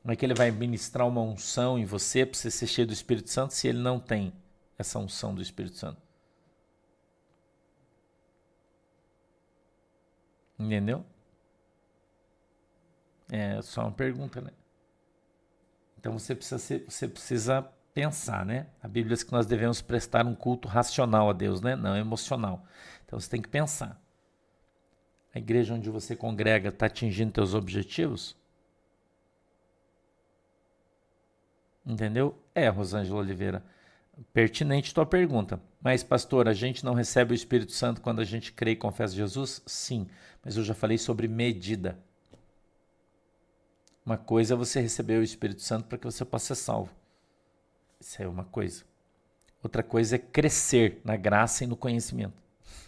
[0.00, 2.92] Como é que ele vai ministrar uma unção em você para você ser cheio do
[2.92, 4.32] Espírito Santo se ele não tem
[4.76, 6.11] essa unção do Espírito Santo?
[10.58, 11.04] Entendeu?
[13.30, 14.50] É só uma pergunta, né?
[15.98, 17.62] Então você precisa, ser, você precisa
[17.94, 18.66] pensar, né?
[18.82, 21.76] A Bíblia diz que nós devemos prestar um culto racional a Deus, né?
[21.76, 22.66] Não emocional.
[23.04, 24.00] Então você tem que pensar.
[25.34, 28.36] A igreja onde você congrega está atingindo seus objetivos?
[31.86, 32.38] Entendeu?
[32.54, 33.64] É, Rosângela Oliveira.
[34.32, 35.60] Pertinente tua pergunta.
[35.82, 39.14] Mas, pastor, a gente não recebe o Espírito Santo quando a gente crê e confessa
[39.14, 39.62] Jesus?
[39.66, 40.06] Sim,
[40.44, 41.98] mas eu já falei sobre medida.
[44.06, 46.92] Uma coisa é você receber o Espírito Santo para que você possa ser salvo.
[48.00, 48.84] Isso é uma coisa.
[49.62, 52.34] Outra coisa é crescer na graça e no conhecimento.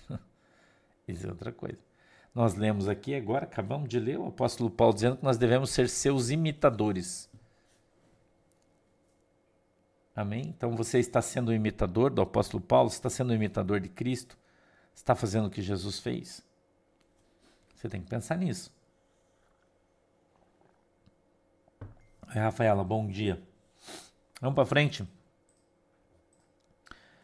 [1.06, 1.78] Isso é outra coisa.
[2.34, 5.88] Nós lemos aqui agora, acabamos de ler o apóstolo Paulo dizendo que nós devemos ser
[5.88, 7.30] seus imitadores.
[10.14, 10.44] Amém?
[10.56, 14.38] Então você está sendo um imitador do apóstolo Paulo, está sendo um imitador de Cristo,
[14.94, 16.42] está fazendo o que Jesus fez.
[17.74, 18.72] Você tem que pensar nisso.
[22.26, 23.42] Rafaela, bom dia.
[24.40, 25.06] Vamos para frente?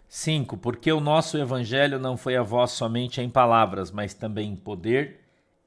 [0.08, 0.56] 5.
[0.56, 5.20] Porque o nosso evangelho não foi a voz somente em palavras, mas também em poder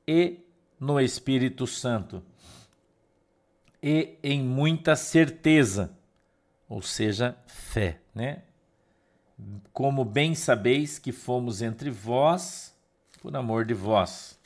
[0.07, 0.39] e
[0.79, 2.21] no Espírito Santo,
[3.81, 5.97] e em muita certeza
[6.73, 8.41] ou seja, fé, né?
[9.71, 12.75] Como bem sabeis que fomos entre vós
[13.21, 14.39] por amor de vós.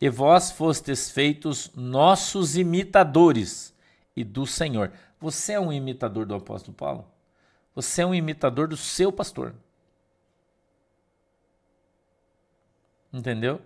[0.00, 3.72] E vós fostes feitos nossos imitadores
[4.16, 4.92] e do Senhor.
[5.20, 7.08] Você é um imitador do apóstolo Paulo?
[7.72, 9.54] Você é um imitador do seu pastor.
[13.12, 13.62] Entendeu?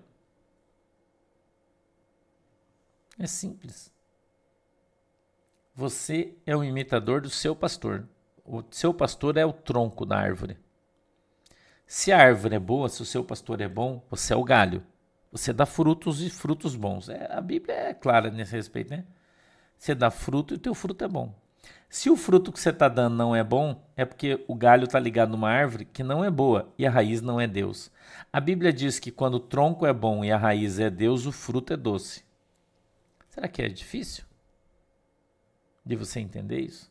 [3.18, 3.90] É simples.
[5.79, 8.09] Você é o imitador do seu pastor.
[8.47, 10.57] O seu pastor é o tronco da árvore.
[11.87, 14.83] Se a árvore é boa, se o seu pastor é bom, você é o galho.
[15.31, 17.11] Você dá frutos e frutos bons.
[17.11, 19.05] É, a Bíblia é clara nesse respeito, né?
[19.77, 21.35] Você dá fruto e o teu fruto é bom.
[21.91, 24.99] Se o fruto que você está dando não é bom, é porque o galho está
[24.99, 27.93] ligado numa árvore que não é boa e a raiz não é Deus.
[28.33, 31.33] A Bíblia diz que quando o tronco é bom e a raiz é Deus, o
[31.33, 32.25] fruto é doce.
[33.29, 34.25] Será que é difícil?
[35.87, 36.90] De você entender isso?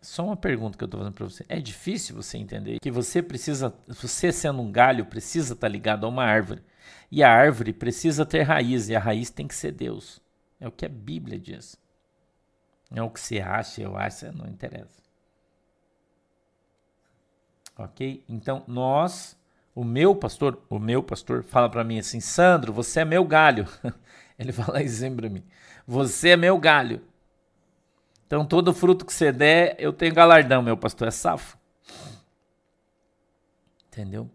[0.00, 1.44] Só uma pergunta que eu estou fazendo para você.
[1.48, 6.04] É difícil você entender que você precisa, você sendo um galho, precisa estar tá ligado
[6.04, 6.60] a uma árvore.
[7.08, 10.20] E a árvore precisa ter raiz, e a raiz tem que ser Deus.
[10.58, 11.76] É o que a Bíblia diz.
[12.90, 15.00] Não é o que você acha, eu acho, não interessa.
[17.78, 18.24] Ok?
[18.28, 19.36] Então, nós
[19.74, 23.66] o meu pastor, o meu pastor fala para mim assim: Sandro, você é meu galho.
[24.38, 25.44] Ele fala isso sempre para mim:
[25.86, 27.02] Você é meu galho.
[28.26, 31.58] Então, todo fruto que você der, eu tenho galardão, meu pastor é safo.
[33.88, 34.30] Entendeu?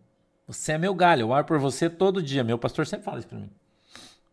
[0.48, 2.44] Você é meu galho, eu oro por você todo dia.
[2.44, 3.50] Meu pastor sempre fala isso para mim.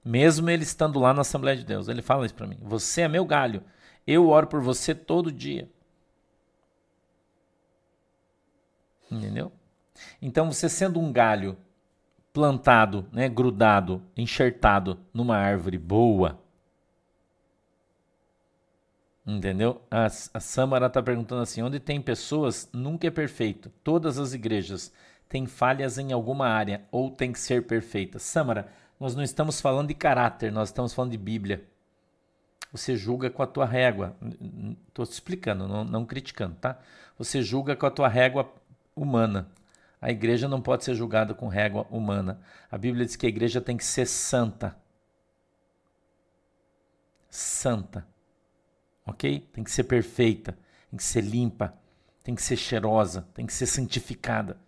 [0.04, 2.58] Mesmo ele estando lá na Assembleia de Deus, ele fala isso para mim.
[2.60, 3.62] Você é meu galho.
[4.06, 5.68] Eu oro por você todo dia.
[9.10, 9.50] Entendeu?
[10.20, 11.56] Então, você sendo um galho
[12.32, 16.40] plantado, né, grudado, enxertado numa árvore boa,
[19.26, 19.80] entendeu?
[19.90, 23.70] A, a Samara está perguntando assim: onde tem pessoas, nunca é perfeito.
[23.82, 24.92] Todas as igrejas
[25.28, 28.18] têm falhas em alguma área ou tem que ser perfeita.
[28.18, 31.64] Samara, nós não estamos falando de caráter, nós estamos falando de Bíblia.
[32.72, 34.16] Você julga com a tua régua.
[34.88, 36.78] Estou te explicando, não, não criticando, tá?
[37.16, 38.52] Você julga com a tua régua
[38.96, 39.48] humana.
[40.04, 42.38] A igreja não pode ser julgada com régua humana.
[42.70, 44.76] A Bíblia diz que a igreja tem que ser santa.
[47.30, 48.06] Santa.
[49.06, 49.48] Ok?
[49.50, 50.58] Tem que ser perfeita,
[50.90, 51.72] tem que ser limpa,
[52.22, 54.58] tem que ser cheirosa, tem que ser santificada.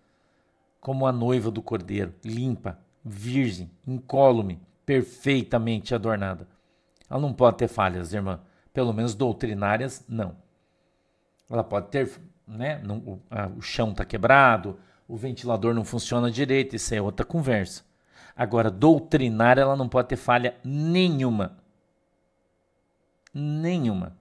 [0.81, 6.49] Como a noiva do cordeiro, limpa, virgem, incólume, perfeitamente adornada.
[7.11, 8.41] Ela não pode ter falhas, irmã.
[8.73, 10.35] Pelo menos doutrinárias, não.
[11.51, 12.11] Ela pode ter,
[12.49, 12.81] né?
[13.55, 17.85] o, chão está quebrado, o ventilador não funciona direito, isso é outra conversa.
[18.37, 21.57] Agora, doutrinária, ela não pode ter falha nenhuma.
[23.33, 24.17] Nenhuma.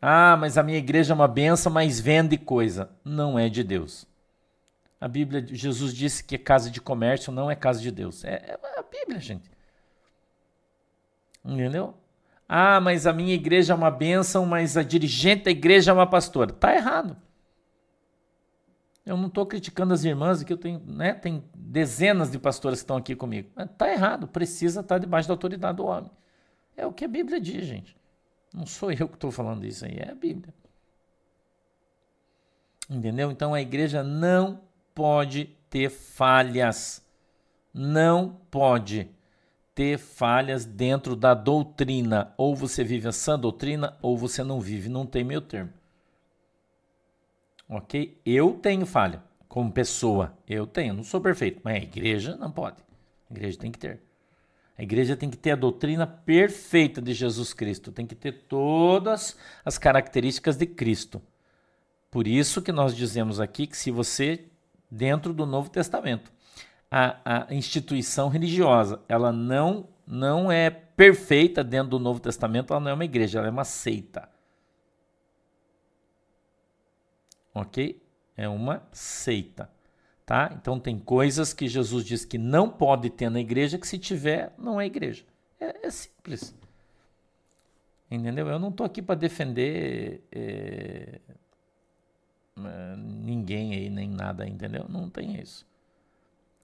[0.00, 2.90] Ah, mas a minha igreja é uma benção, mas vende coisa.
[3.04, 4.06] Não é de Deus.
[5.00, 8.24] A Bíblia, Jesus disse que casa de comércio não é casa de Deus.
[8.24, 9.50] É, é a Bíblia, gente.
[11.44, 11.94] Entendeu?
[12.48, 16.06] Ah, mas a minha igreja é uma benção, mas a dirigente da igreja é uma
[16.06, 16.52] pastora.
[16.52, 17.16] Tá errado.
[19.04, 22.84] Eu não estou criticando as irmãs, que eu tenho, né, tem dezenas de pastoras que
[22.84, 23.50] estão aqui comigo.
[23.58, 26.10] Está errado, precisa estar tá debaixo da autoridade do homem.
[26.76, 27.96] É o que a Bíblia diz, gente.
[28.54, 30.54] Não sou eu que estou falando isso aí, é a Bíblia.
[32.88, 33.30] Entendeu?
[33.30, 34.60] Então a igreja não
[34.94, 37.02] pode ter falhas.
[37.74, 39.10] Não pode
[39.74, 42.32] ter falhas dentro da doutrina.
[42.36, 44.88] Ou você vive a sã doutrina, ou você não vive.
[44.88, 45.72] Não tem meio termo
[47.72, 48.20] ok?
[48.24, 52.76] Eu tenho falha como pessoa, eu tenho, não sou perfeito, mas a igreja não pode.
[53.28, 54.00] A igreja tem que ter.
[54.78, 59.36] A igreja tem que ter a doutrina perfeita de Jesus Cristo, tem que ter todas
[59.64, 61.20] as características de Cristo.
[62.10, 64.46] Por isso que nós dizemos aqui que se você,
[64.90, 66.32] dentro do Novo Testamento,
[66.90, 72.90] a, a instituição religiosa, ela não, não é perfeita dentro do Novo Testamento, ela não
[72.90, 74.28] é uma igreja, ela é uma seita.
[77.54, 78.00] Ok?
[78.36, 79.70] É uma seita,
[80.24, 80.50] tá?
[80.60, 84.52] Então tem coisas que Jesus diz que não pode ter na igreja que se tiver
[84.58, 85.24] não é igreja.
[85.60, 86.54] É, é simples,
[88.10, 88.48] entendeu?
[88.48, 91.20] Eu não estou aqui para defender é,
[92.58, 94.86] é, ninguém aí nem nada, entendeu?
[94.88, 95.66] Não tem isso.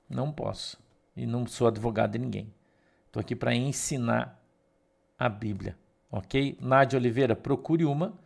[0.09, 0.79] Não posso
[1.16, 2.53] e não sou advogado de ninguém.
[3.07, 4.40] Estou aqui para ensinar
[5.18, 5.77] a Bíblia,
[6.11, 6.57] ok?
[6.61, 8.16] Nádia Oliveira, procure uma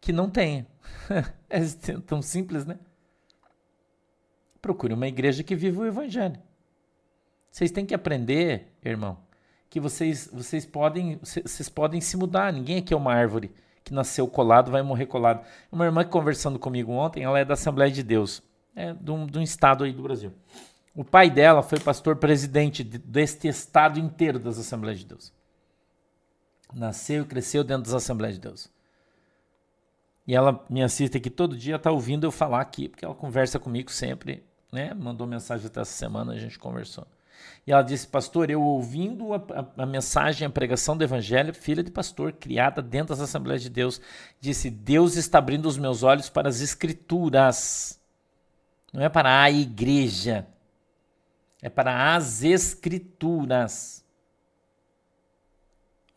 [0.00, 0.66] que não tenha.
[1.48, 1.60] é
[2.06, 2.78] tão simples, né?
[4.60, 6.40] Procure uma igreja que viva o evangelho.
[7.50, 9.18] Vocês têm que aprender, irmão,
[9.68, 12.52] que vocês, vocês, podem, vocês podem se mudar.
[12.52, 15.44] Ninguém aqui é uma árvore que nasceu colado, vai morrer colado.
[15.70, 18.42] Uma irmã conversando comigo ontem, ela é da Assembleia de Deus,
[18.76, 20.32] é de um, de um estado aí do Brasil.
[20.94, 25.32] O pai dela foi pastor presidente deste estado inteiro das Assembleias de Deus.
[26.72, 28.70] Nasceu e cresceu dentro das Assembleias de Deus.
[30.30, 33.58] E ela me assiste aqui todo dia, tá ouvindo eu falar aqui, porque ela conversa
[33.58, 34.94] comigo sempre, né?
[34.94, 37.04] Mandou mensagem até essa semana, a gente conversou.
[37.66, 41.82] E ela disse, pastor, eu ouvindo a, a, a, mensagem, a pregação do evangelho, filha
[41.82, 44.00] de pastor, criada dentro das Assembleias de Deus,
[44.40, 48.00] disse, Deus está abrindo os meus olhos para as escrituras.
[48.92, 50.46] Não é para a igreja,
[51.60, 54.06] é para as escrituras.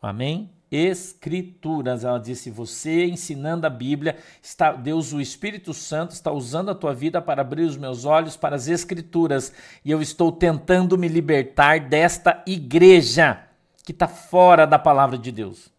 [0.00, 0.53] Amém?
[0.74, 2.04] Escrituras.
[2.04, 6.94] Ela disse: Você ensinando a Bíblia, está, Deus, o Espírito Santo, está usando a tua
[6.94, 9.52] vida para abrir os meus olhos para as Escrituras.
[9.84, 13.40] E eu estou tentando me libertar desta igreja
[13.84, 15.72] que está fora da palavra de Deus.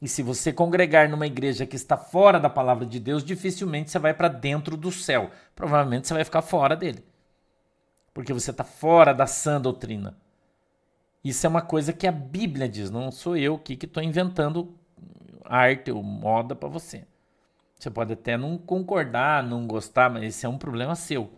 [0.00, 3.98] E se você congregar numa igreja que está fora da palavra de Deus, dificilmente você
[3.98, 5.30] vai para dentro do céu.
[5.56, 7.02] Provavelmente você vai ficar fora dele.
[8.14, 10.16] Porque você está fora da sã doutrina.
[11.24, 14.74] Isso é uma coisa que a Bíblia diz, não sou eu aqui que estou inventando
[15.44, 17.04] arte ou moda para você.
[17.78, 21.30] Você pode até não concordar, não gostar, mas esse é um problema seu.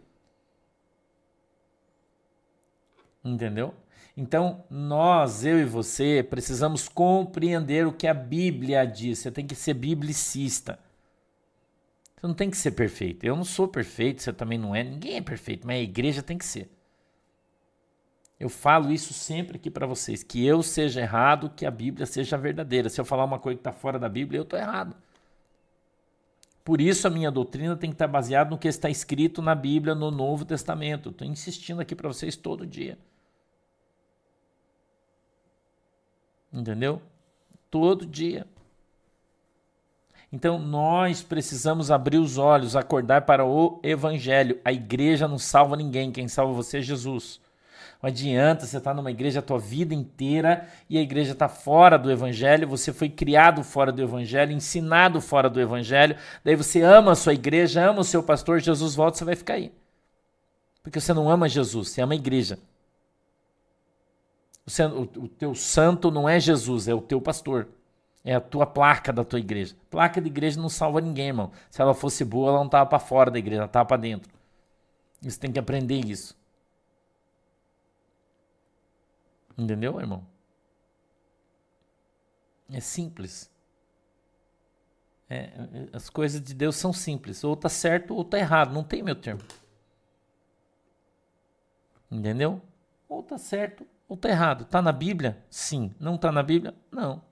[3.23, 3.75] Entendeu?
[4.17, 9.19] Então, nós, eu e você, precisamos compreender o que a Bíblia diz.
[9.19, 10.79] Você tem que ser biblicista.
[12.17, 13.25] Você não tem que ser perfeito.
[13.25, 14.83] Eu não sou perfeito, você também não é.
[14.83, 16.71] Ninguém é perfeito, mas a igreja tem que ser.
[18.41, 22.39] Eu falo isso sempre aqui para vocês, que eu seja errado, que a Bíblia seja
[22.39, 22.89] verdadeira.
[22.89, 24.97] Se eu falar uma coisa que está fora da Bíblia, eu estou errado.
[26.65, 29.95] Por isso a minha doutrina tem que estar baseada no que está escrito na Bíblia,
[29.95, 31.11] no Novo Testamento.
[31.11, 32.97] Estou insistindo aqui para vocês todo dia.
[36.51, 37.03] Entendeu?
[37.71, 38.47] Todo dia.
[40.33, 44.59] Então nós precisamos abrir os olhos, acordar para o Evangelho.
[44.65, 47.39] A igreja não salva ninguém, quem salva você é Jesus.
[48.03, 51.49] Não adianta você estar tá numa igreja a tua vida inteira e a igreja está
[51.49, 56.81] fora do evangelho, você foi criado fora do evangelho, ensinado fora do evangelho, daí você
[56.81, 59.71] ama a sua igreja, ama o seu pastor, Jesus volta, você vai ficar aí.
[60.83, 62.59] Porque você não ama Jesus, você ama a igreja.
[64.67, 67.69] Você, o, o teu santo não é Jesus, é o teu pastor.
[68.25, 69.75] É a tua placa da tua igreja.
[69.91, 71.51] Placa de igreja não salva ninguém, irmão.
[71.71, 74.31] Se ela fosse boa, ela não estava para fora da igreja, ela estava para dentro.
[75.23, 76.39] Você tem que aprender isso.
[79.61, 80.27] Entendeu, irmão?
[82.73, 83.51] É simples.
[85.29, 87.45] É, é, as coisas de Deus são simples.
[87.45, 88.73] Ou tá certo ou tá errado.
[88.73, 89.43] Não tem meu termo.
[92.11, 92.63] Entendeu?
[93.07, 94.65] Ou tá certo ou tá errado.
[94.65, 95.45] Tá na Bíblia?
[95.51, 95.95] Sim.
[96.01, 96.75] Não tá na Bíblia?
[96.91, 97.23] Não.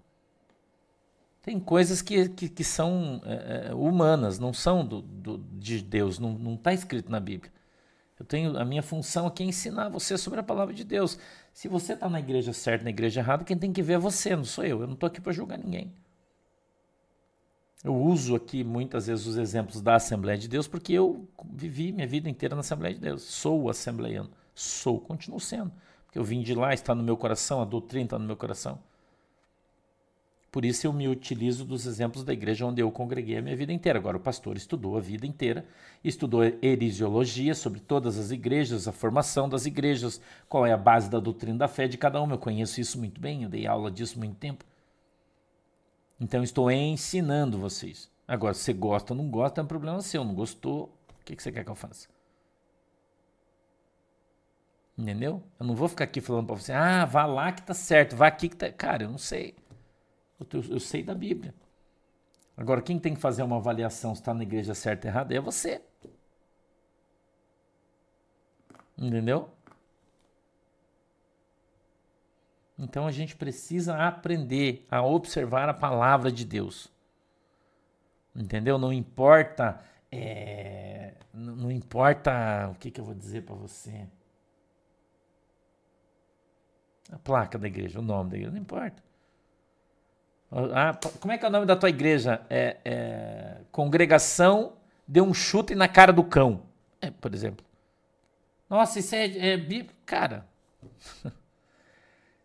[1.40, 6.18] Tem coisas que, que, que são é, é humanas, não são do, do, de Deus.
[6.18, 7.50] Não está escrito na Bíblia.
[8.18, 11.18] Eu tenho a minha função aqui é ensinar você sobre a palavra de Deus.
[11.58, 14.36] Se você está na igreja certa, na igreja errada, quem tem que ver é você,
[14.36, 14.80] não sou eu.
[14.80, 15.92] Eu não estou aqui para julgar ninguém.
[17.82, 22.06] Eu uso aqui muitas vezes os exemplos da Assembleia de Deus porque eu vivi minha
[22.06, 23.22] vida inteira na Assembleia de Deus.
[23.22, 24.30] Sou assembleiano.
[24.54, 25.72] Sou, continuo sendo.
[26.06, 28.78] Porque eu vim de lá, está no meu coração, a doutrina está no meu coração.
[30.50, 33.72] Por isso eu me utilizo dos exemplos da igreja onde eu congreguei a minha vida
[33.72, 33.98] inteira.
[33.98, 35.66] Agora, o pastor estudou a vida inteira,
[36.02, 41.20] estudou erisiologia sobre todas as igrejas, a formação das igrejas, qual é a base da
[41.20, 42.34] doutrina da fé de cada uma.
[42.34, 44.64] Eu conheço isso muito bem, eu dei aula disso muito tempo.
[46.18, 48.10] Então, estou ensinando vocês.
[48.26, 50.24] Agora, se você gosta ou não gosta, é um problema seu.
[50.24, 50.84] Não gostou,
[51.20, 52.08] o que, que você quer que eu faça?
[54.96, 55.42] Entendeu?
[55.60, 58.26] Eu não vou ficar aqui falando para você, ah, vá lá que tá certo, vá
[58.26, 58.72] aqui que tá.
[58.72, 59.54] Cara, eu não sei.
[60.40, 61.54] Eu, eu sei da Bíblia.
[62.56, 65.40] Agora, quem tem que fazer uma avaliação se está na igreja certa ou errada é
[65.40, 65.80] você.
[68.96, 69.48] Entendeu?
[72.78, 76.92] Então a gente precisa aprender a observar a palavra de Deus.
[78.34, 78.78] Entendeu?
[78.78, 79.80] Não importa.
[80.10, 82.68] É, não importa.
[82.70, 84.06] O que, que eu vou dizer para você?
[87.10, 89.02] A placa da igreja, o nome da igreja, não importa.
[90.50, 92.40] Ah, como é que é o nome da tua igreja?
[92.48, 94.72] É, é, congregação
[95.06, 96.62] deu um chute na cara do cão.
[97.00, 97.64] É, por exemplo.
[98.68, 100.46] Nossa, isso é, é cara.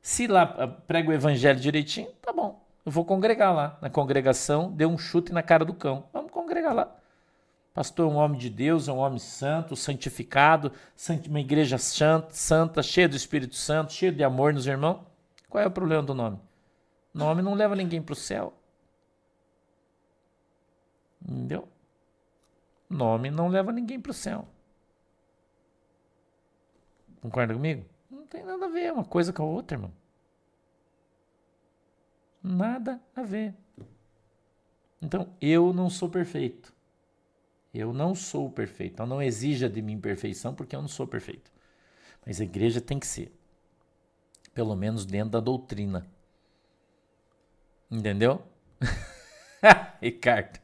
[0.02, 2.62] Se lá ah, prega o evangelho direitinho, tá bom.
[2.86, 3.78] Eu vou congregar lá.
[3.82, 6.06] Na congregação, deu um chute na cara do cão.
[6.12, 6.94] Vamos congregar lá.
[7.74, 10.72] Pastor é um homem de Deus, é um homem santo, santificado,
[11.28, 15.00] uma igreja santa, cheia do Espírito Santo, cheia de amor nos irmãos.
[15.50, 16.38] Qual é o problema do nome?
[17.14, 18.54] Nome não leva ninguém para o céu.
[21.22, 21.68] Entendeu?
[22.90, 24.48] Nome não leva ninguém para o céu.
[27.22, 27.86] Concorda comigo?
[28.10, 29.94] Não tem nada a ver uma coisa com a outra, irmão.
[32.44, 33.56] Nada a ver.
[35.02, 36.74] Então, eu não sou perfeito.
[37.74, 38.94] Eu não sou perfeito.
[38.94, 41.52] Então, não exija de mim perfeição, porque eu não sou perfeito.
[42.26, 43.34] Mas a igreja tem que ser.
[44.54, 46.06] Pelo menos dentro da doutrina.
[47.94, 48.42] Entendeu?
[50.02, 50.60] Ricardo.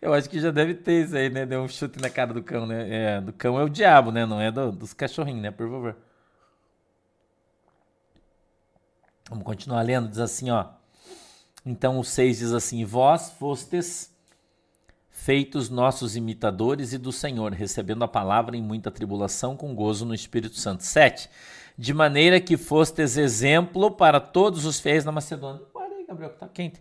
[0.00, 1.44] Eu acho que já deve ter isso aí, né?
[1.44, 2.88] Deu um chute na cara do cão, né?
[2.88, 4.24] É, do cão é o diabo, né?
[4.24, 5.50] Não é do, dos cachorrinhos, né?
[5.50, 5.96] Por favor.
[9.28, 10.08] Vamos continuar lendo.
[10.08, 10.66] Diz assim, ó.
[11.64, 14.10] Então o 6 diz assim: Vós fostes
[15.10, 20.14] feitos nossos imitadores e do Senhor, recebendo a palavra em muita tribulação com gozo no
[20.14, 20.82] Espírito Santo.
[20.84, 21.28] 7
[21.76, 25.62] de maneira que fostes exemplo para todos os fiéis na Macedônia.
[25.74, 26.80] Olha aí, Gabriel, que tá quente.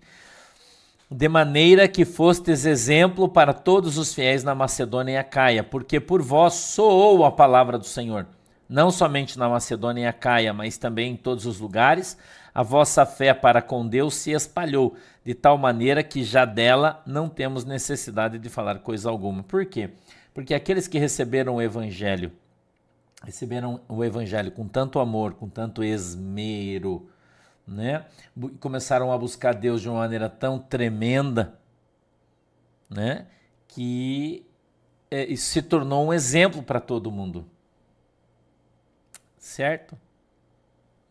[1.10, 6.22] De maneira que fostes exemplo para todos os fiéis na Macedônia e Acaia, porque por
[6.22, 8.26] vós soou a palavra do Senhor,
[8.68, 12.18] não somente na Macedônia e Acaia, mas também em todos os lugares.
[12.54, 17.28] A vossa fé para com Deus se espalhou, de tal maneira que já dela não
[17.28, 19.44] temos necessidade de falar coisa alguma.
[19.44, 19.90] Por quê?
[20.34, 22.32] Porque aqueles que receberam o evangelho
[23.24, 27.10] receberam o evangelho com tanto amor, com tanto esmero,
[27.68, 28.06] né?
[28.60, 31.58] Começaram a buscar Deus de uma maneira tão tremenda,
[32.90, 33.28] né?
[33.68, 34.46] Que
[35.10, 37.46] é, se tornou um exemplo para todo mundo.
[39.38, 39.98] certo?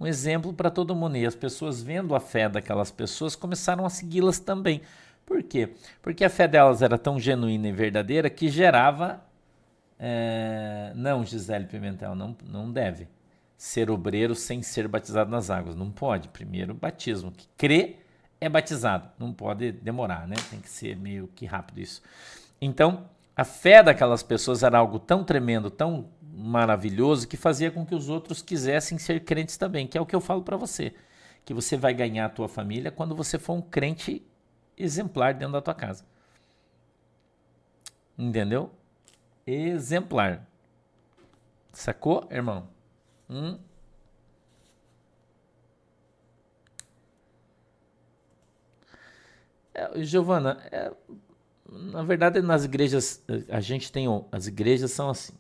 [0.00, 1.16] Um exemplo para todo mundo.
[1.16, 4.82] E as pessoas vendo a fé daquelas pessoas começaram a segui-las também.
[5.24, 5.74] Por quê?
[6.02, 9.22] Porque a fé delas era tão genuína e verdadeira que gerava.
[10.04, 10.90] É...
[10.96, 13.06] Não, Gisele Pimentel, não, não deve
[13.56, 15.76] ser obreiro sem ser batizado nas águas.
[15.76, 16.28] Não pode.
[16.28, 17.30] Primeiro, batismo.
[17.30, 17.98] Que crê
[18.40, 19.08] é batizado.
[19.16, 20.34] Não pode demorar, né?
[20.50, 22.02] Tem que ser meio que rápido isso.
[22.60, 27.94] Então, a fé daquelas pessoas era algo tão tremendo, tão maravilhoso, que fazia com que
[27.94, 30.92] os outros quisessem ser crentes também, que é o que eu falo para você.
[31.44, 34.20] Que você vai ganhar a tua família quando você for um crente
[34.76, 36.04] exemplar dentro da tua casa.
[38.18, 38.72] Entendeu?
[39.46, 40.46] Exemplar.
[41.72, 42.68] Sacou, irmão?
[43.28, 43.58] Hum?
[49.74, 50.92] É, Giovana, é,
[51.68, 55.32] na verdade nas igrejas a gente tem as igrejas são assim.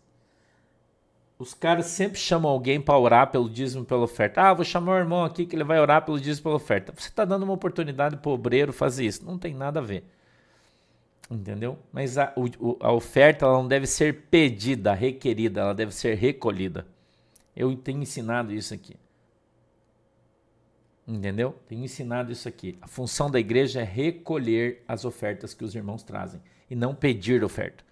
[1.38, 4.40] Os caras sempre chamam alguém para orar pelo dízimo pela oferta.
[4.40, 6.92] Ah, vou chamar o irmão aqui que ele vai orar pelo dízimo pela oferta.
[6.96, 9.24] Você está dando uma oportunidade para o obreiro fazer isso.
[9.24, 10.04] Não tem nada a ver.
[11.30, 11.78] Entendeu?
[11.92, 16.86] Mas a, o, a oferta ela não deve ser pedida, requerida, ela deve ser recolhida.
[17.56, 18.96] Eu tenho ensinado isso aqui.
[21.06, 21.56] Entendeu?
[21.68, 22.78] Tenho ensinado isso aqui.
[22.80, 27.42] A função da igreja é recolher as ofertas que os irmãos trazem e não pedir
[27.42, 27.84] oferta.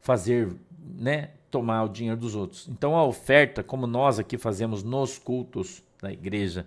[0.00, 2.68] Fazer, né, tomar o dinheiro dos outros.
[2.68, 6.66] Então a oferta, como nós aqui fazemos nos cultos da igreja,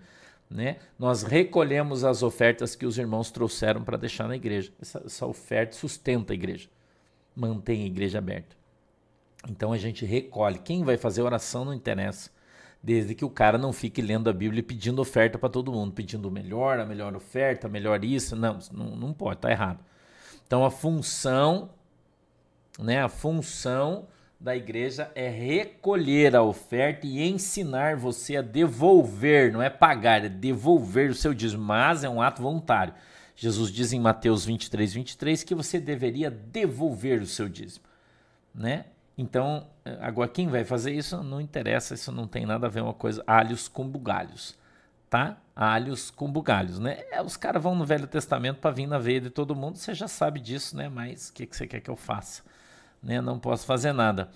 [0.50, 4.72] né, nós recolhemos as ofertas que os irmãos trouxeram para deixar na igreja.
[4.82, 6.68] Essa, essa oferta sustenta a igreja,
[7.36, 8.58] mantém a igreja aberta.
[9.48, 10.60] Então a gente recolhe.
[10.60, 12.32] Quem vai fazer oração não interessa.
[12.82, 15.94] Desde que o cara não fique lendo a Bíblia e pedindo oferta para todo mundo,
[15.94, 18.36] pedindo melhor, a melhor oferta, melhor isso.
[18.36, 19.84] Não, não, não pode, tá errado.
[20.48, 21.70] Então a função,
[22.80, 24.08] né, a função
[24.40, 30.30] da igreja é recolher a oferta e ensinar você a devolver, não é pagar, é
[30.30, 32.94] devolver o seu dízimo, mas é um ato voluntário.
[33.36, 37.86] Jesus diz em Mateus 23, 23 que você deveria devolver o seu dízimo,
[38.56, 38.86] né?
[39.18, 39.68] Então,
[40.00, 43.22] agora quem vai fazer isso não interessa, isso não tem nada a ver uma coisa,
[43.28, 44.58] alhos com bugalhos,
[45.10, 45.38] tá?
[45.54, 47.04] Alhos com bugalhos, né?
[47.12, 49.94] É, os caras vão no Velho Testamento para vir na veia de todo mundo, você
[49.94, 50.88] já sabe disso, né?
[50.88, 52.44] Mas o que, que você quer que eu faça?
[53.02, 53.22] Né?
[53.22, 54.30] Não posso fazer nada.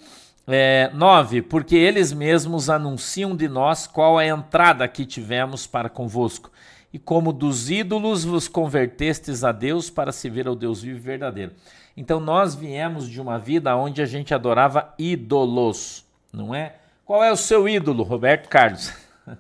[0.45, 6.51] É, nove, porque eles mesmos anunciam de nós qual a entrada que tivemos para convosco,
[6.91, 11.01] e como dos ídolos vos convertestes a Deus para se ver ao Deus vivo e
[11.01, 11.53] verdadeiro.
[11.95, 16.75] Então nós viemos de uma vida onde a gente adorava ídolos, não é?
[17.05, 18.93] Qual é o seu ídolo, Roberto Carlos?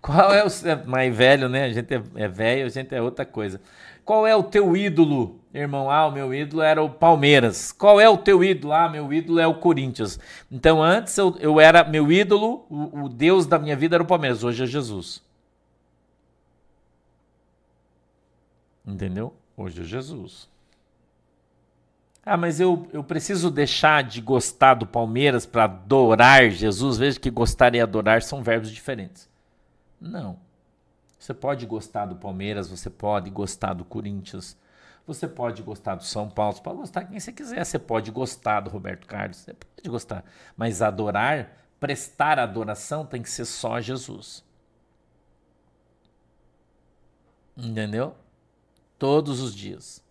[0.00, 0.84] Qual é o seu...
[0.86, 1.64] mais velho, né?
[1.64, 3.60] A gente é, é velho, a gente é outra coisa.
[4.04, 5.90] Qual é o teu ídolo, irmão?
[5.90, 7.72] Ah, o meu ídolo era o Palmeiras.
[7.72, 8.72] Qual é o teu ídolo?
[8.72, 10.18] Ah, meu ídolo é o Corinthians.
[10.50, 14.06] Então antes eu, eu era meu ídolo, o, o Deus da minha vida era o
[14.06, 14.44] Palmeiras.
[14.44, 15.22] Hoje é Jesus.
[18.86, 19.32] Entendeu?
[19.56, 20.48] Hoje é Jesus.
[22.26, 26.98] Ah, mas eu, eu preciso deixar de gostar do Palmeiras para adorar Jesus.
[26.98, 29.28] Veja que gostar e adorar são verbos diferentes.
[30.00, 30.38] Não.
[31.24, 34.58] Você pode gostar do Palmeiras, você pode gostar do Corinthians,
[35.06, 37.64] você pode gostar do São Paulo, você pode gostar quem você quiser.
[37.64, 40.22] Você pode gostar do Roberto Carlos, você pode gostar.
[40.54, 44.44] Mas adorar, prestar adoração tem que ser só Jesus.
[47.56, 48.14] Entendeu?
[48.98, 50.04] Todos os dias.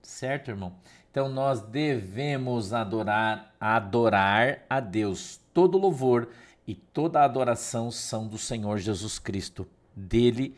[0.00, 0.74] Certo, irmão?
[1.10, 5.38] Então nós devemos adorar, adorar a Deus.
[5.52, 6.30] Todo louvor
[6.66, 10.56] e toda adoração são do Senhor Jesus Cristo, dele,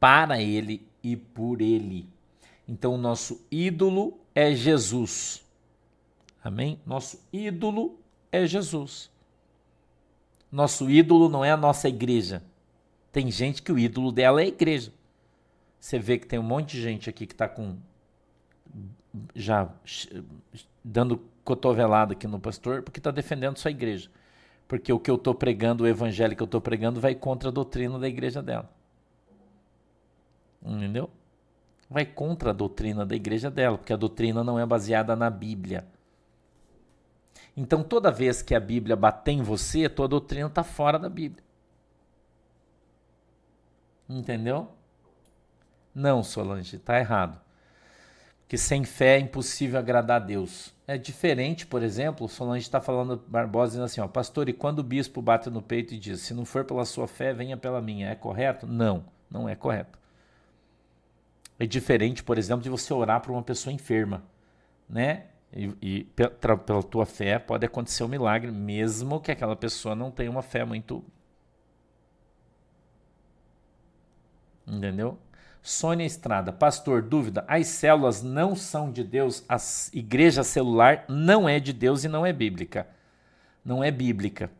[0.00, 2.08] para ele e por ele.
[2.66, 5.44] Então o nosso ídolo é Jesus.
[6.42, 6.80] Amém?
[6.86, 7.98] Nosso ídolo
[8.30, 9.10] é Jesus.
[10.50, 12.42] Nosso ídolo não é a nossa igreja.
[13.10, 14.92] Tem gente que o ídolo dela é a igreja.
[15.78, 17.76] Você vê que tem um monte de gente aqui que está com
[19.34, 19.68] já
[20.82, 24.10] dando cotovelada aqui no pastor, porque está defendendo sua igreja.
[24.72, 27.52] Porque o que eu estou pregando, o evangelho que eu estou pregando, vai contra a
[27.52, 28.70] doutrina da igreja dela.
[30.64, 31.10] Entendeu?
[31.90, 35.86] Vai contra a doutrina da igreja dela, porque a doutrina não é baseada na Bíblia.
[37.54, 41.10] Então, toda vez que a Bíblia bater em você, a tua doutrina está fora da
[41.10, 41.44] Bíblia.
[44.08, 44.70] Entendeu?
[45.94, 47.41] Não, Solange, está errado
[48.52, 50.74] que sem fé é impossível agradar a Deus.
[50.86, 54.82] É diferente, por exemplo, Solange está falando, Barbosa dizendo assim, ó, pastor, e quando o
[54.82, 58.10] bispo bate no peito e diz, se não for pela sua fé, venha pela minha,
[58.10, 58.66] é correto?
[58.66, 59.98] Não, não é correto.
[61.58, 64.22] É diferente, por exemplo, de você orar para uma pessoa enferma,
[64.86, 65.28] né?
[65.50, 70.10] E, e pela, pela tua fé pode acontecer um milagre, mesmo que aquela pessoa não
[70.10, 71.02] tenha uma fé muito.
[74.66, 75.18] Entendeu?
[75.62, 79.56] Sônia Estrada, pastor, dúvida: as células não são de Deus, a
[79.92, 82.88] igreja celular não é de Deus e não é bíblica.
[83.64, 84.50] Não é bíblica.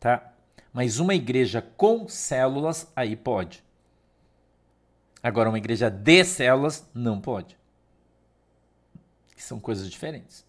[0.00, 0.32] Tá?
[0.72, 3.62] Mas uma igreja com células, aí pode.
[5.22, 7.56] Agora, uma igreja de células, não pode.
[9.36, 10.44] Que são coisas diferentes.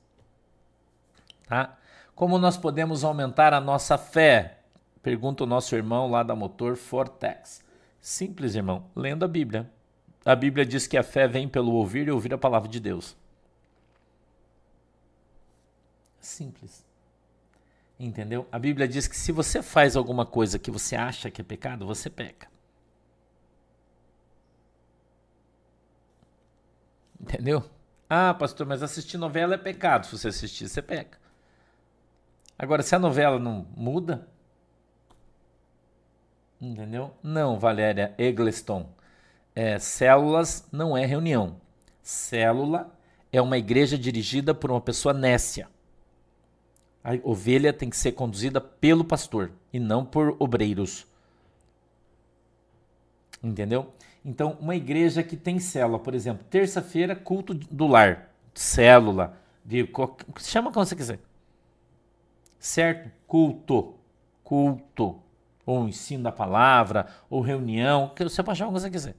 [1.48, 1.78] Tá?
[2.16, 4.60] Como nós podemos aumentar a nossa fé?
[5.04, 7.62] Pergunta o nosso irmão lá da Motor Fortex.
[8.02, 9.72] Simples, irmão, lendo a Bíblia.
[10.26, 13.16] A Bíblia diz que a fé vem pelo ouvir e ouvir a palavra de Deus.
[16.20, 16.84] Simples.
[18.00, 18.48] Entendeu?
[18.52, 21.86] A Bíblia diz que se você faz alguma coisa que você acha que é pecado,
[21.86, 22.50] você peca.
[27.20, 27.64] Entendeu?
[28.10, 30.08] Ah, pastor, mas assistir novela é pecado.
[30.08, 31.20] Se você assistir, você peca.
[32.58, 34.28] Agora, se a novela não muda,
[36.62, 37.12] entendeu?
[37.24, 38.88] Não, Valéria Eggleston.
[39.56, 41.56] É, células não é reunião.
[42.02, 42.94] Célula
[43.32, 45.68] é uma igreja dirigida por uma pessoa nécia.
[47.04, 51.08] A ovelha tem que ser conduzida pelo pastor e não por obreiros.
[53.44, 53.92] Entendeu?
[54.24, 59.36] Então, uma igreja que tem célula, por exemplo, terça-feira, culto do lar, célula,
[60.38, 61.20] chama como você quiser.
[62.60, 63.12] Certo?
[63.26, 63.96] Culto.
[64.44, 65.20] Culto.
[65.66, 69.16] Ou ensino da palavra, ou reunião, que você pode chamar como você quiser.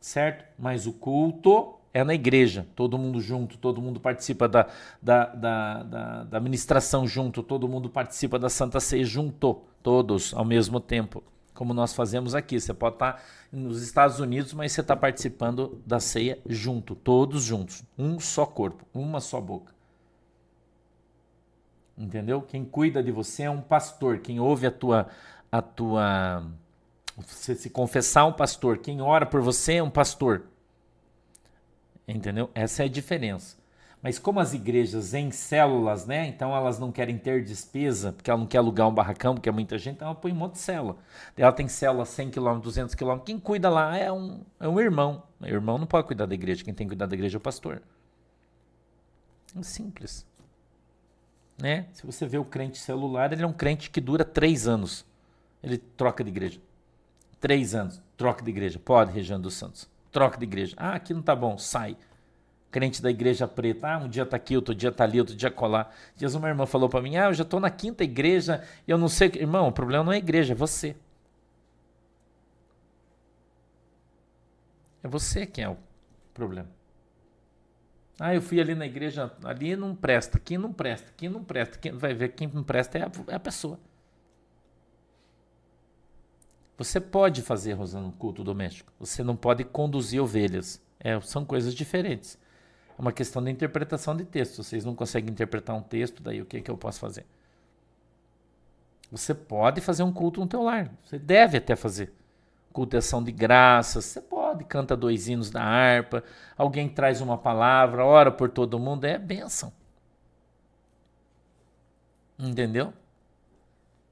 [0.00, 0.44] Certo?
[0.58, 4.66] Mas o culto é na igreja, todo mundo junto, todo mundo participa da,
[5.02, 10.78] da, da, da, da junto, todo mundo participa da Santa Ceia junto, todos ao mesmo
[10.78, 12.60] tempo, como nós fazemos aqui.
[12.60, 17.82] Você pode estar nos Estados Unidos, mas você está participando da ceia junto, todos juntos,
[17.98, 19.79] um só corpo, uma só boca.
[22.00, 22.40] Entendeu?
[22.40, 25.06] Quem cuida de você é um pastor, quem ouve a tua
[25.52, 26.46] a tua
[27.14, 30.44] você se confessar um pastor, quem ora por você é um pastor.
[32.08, 32.48] Entendeu?
[32.54, 33.58] Essa é a diferença.
[34.02, 36.26] Mas como as igrejas em células, né?
[36.26, 39.52] Então elas não querem ter despesa, porque ela não quer alugar um barracão, porque é
[39.52, 40.96] muita gente, então ela põe um monte de célula.
[41.36, 43.18] Ela tem célula 100 km, 200 km.
[43.18, 45.22] Quem cuida lá é um, é um irmão.
[45.38, 47.42] O irmão não pode cuidar da igreja, quem tem que cuidar da igreja é o
[47.42, 47.82] pastor.
[49.54, 50.29] É simples.
[51.60, 51.86] Né?
[51.92, 55.04] Se você vê o crente celular, ele é um crente que dura três anos.
[55.62, 56.60] Ele troca de igreja.
[57.38, 58.78] Três anos, troca de igreja.
[58.78, 60.74] Pode, região dos Santos troca de igreja.
[60.76, 61.96] Ah, aqui não tá bom, sai.
[62.70, 65.50] Crente da igreja preta, ah, um dia tá aqui, outro dia tá ali, outro dia
[65.50, 65.94] colar.
[66.16, 69.08] Dias uma irmã falou para mim, ah, eu já tô na quinta igreja, eu não
[69.08, 69.28] sei.
[69.34, 70.96] Irmão, o problema não é a igreja, é você.
[75.02, 75.76] É você quem é o
[76.32, 76.68] problema.
[78.22, 81.78] Ah, eu fui ali na igreja, ali não presta, aqui não presta, aqui não presta.
[81.78, 83.80] Quem vai ver quem não presta é a, é a pessoa.
[86.76, 88.92] Você pode fazer, Rosana, um culto doméstico.
[89.00, 90.82] Você não pode conduzir ovelhas.
[90.98, 92.38] É, são coisas diferentes.
[92.98, 94.62] É uma questão de interpretação de texto.
[94.62, 97.24] Vocês não conseguem interpretar um texto, daí o que, que eu posso fazer?
[99.10, 100.92] Você pode fazer um culto no teu lar.
[101.04, 102.12] Você deve até fazer.
[102.72, 104.04] Cultação de graças.
[104.04, 106.22] Você pode, canta dois hinos da harpa.
[106.56, 109.04] Alguém traz uma palavra, ora por todo mundo.
[109.04, 109.72] É bênção.
[112.38, 112.92] Entendeu?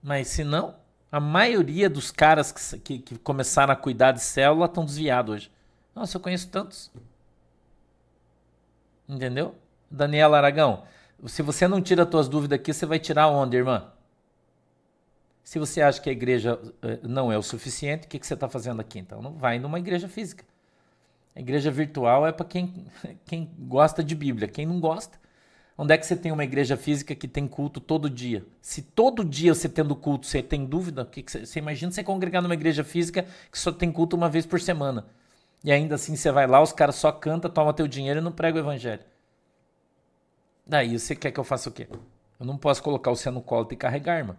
[0.03, 0.75] Mas se não,
[1.11, 5.53] a maioria dos caras que, que, que começaram a cuidar de célula estão desviados hoje.
[5.95, 6.91] Nossa, eu conheço tantos.
[9.09, 9.55] Entendeu?
[9.91, 10.85] Daniela Aragão,
[11.27, 13.91] se você não tira as dúvidas aqui, você vai tirar onde, irmã?
[15.49, 18.35] Se você acha que a igreja eh, não é o suficiente, o que, que você
[18.35, 18.99] está fazendo aqui?
[18.99, 20.45] Então, não vai numa igreja física.
[21.35, 22.85] A igreja virtual é para quem,
[23.25, 24.47] quem gosta de Bíblia.
[24.47, 25.19] Quem não gosta,
[25.79, 28.45] Onde é que você tem uma igreja física que tem culto todo dia?
[28.61, 32.05] Se todo dia você tendo culto, você tem dúvida, que que você, você imagina você
[32.05, 35.07] congregar numa igreja física que só tem culto uma vez por semana.
[35.65, 38.33] E ainda assim você vai lá, os caras só cantam, toma teu dinheiro e não
[38.33, 39.03] prega o evangelho.
[40.67, 41.89] Daí você quer que eu faça o quê?
[42.39, 44.37] Eu não posso colocar você no colo e carregar, irmão.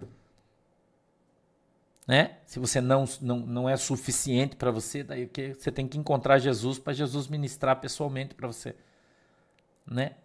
[2.10, 2.38] Né?
[2.47, 5.53] Se você não, não, não é suficiente para você, daí que?
[5.53, 8.76] Você tem que encontrar Jesus para Jesus ministrar pessoalmente para você.
[9.86, 10.16] Né?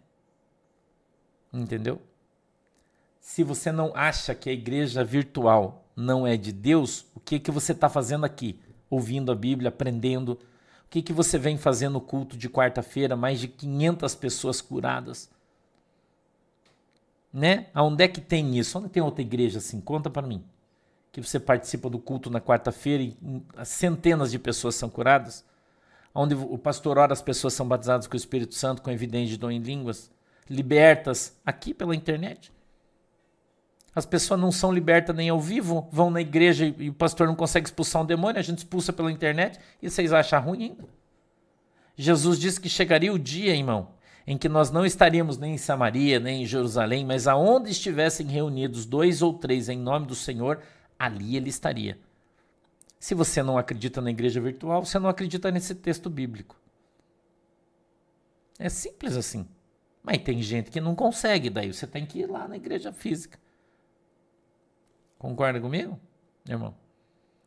[1.53, 2.01] Entendeu?
[3.19, 7.51] Se você não acha que a igreja virtual não é de Deus, o que que
[7.51, 8.59] você está fazendo aqui?
[8.89, 10.31] Ouvindo a Bíblia, aprendendo.
[10.31, 13.15] O que que você vem fazendo no culto de quarta-feira?
[13.15, 15.29] Mais de 500 pessoas curadas.
[17.31, 17.67] Né?
[17.75, 18.79] Aonde é que tem isso?
[18.79, 19.79] Onde tem outra igreja assim?
[19.79, 20.43] Conta para mim.
[21.15, 23.15] Que você participa do culto na quarta-feira e
[23.63, 25.45] centenas de pessoas são curadas.
[26.13, 29.37] onde o pastor ora as pessoas são batizadas com o Espírito Santo, com evidência de
[29.37, 30.11] dom em línguas,
[30.49, 32.51] libertas aqui pela internet.
[33.95, 37.27] As pessoas não são libertas nem ao vivo, vão na igreja e, e o pastor
[37.27, 40.83] não consegue expulsar um demônio, a gente expulsa pela internet e vocês acham ruim ainda.
[41.95, 43.87] Jesus disse que chegaria o dia, irmão,
[44.27, 48.85] em que nós não estaríamos nem em Samaria, nem em Jerusalém, mas aonde estivessem reunidos
[48.85, 50.59] dois ou três em nome do Senhor,
[50.97, 51.99] ali ele estaria.
[52.99, 56.59] Se você não acredita na igreja virtual, você não acredita nesse texto bíblico.
[58.57, 59.47] É simples assim.
[60.01, 63.39] Mas tem gente que não consegue, daí você tem que ir lá na igreja física.
[65.17, 65.99] Concorda comigo,
[66.47, 66.75] irmão?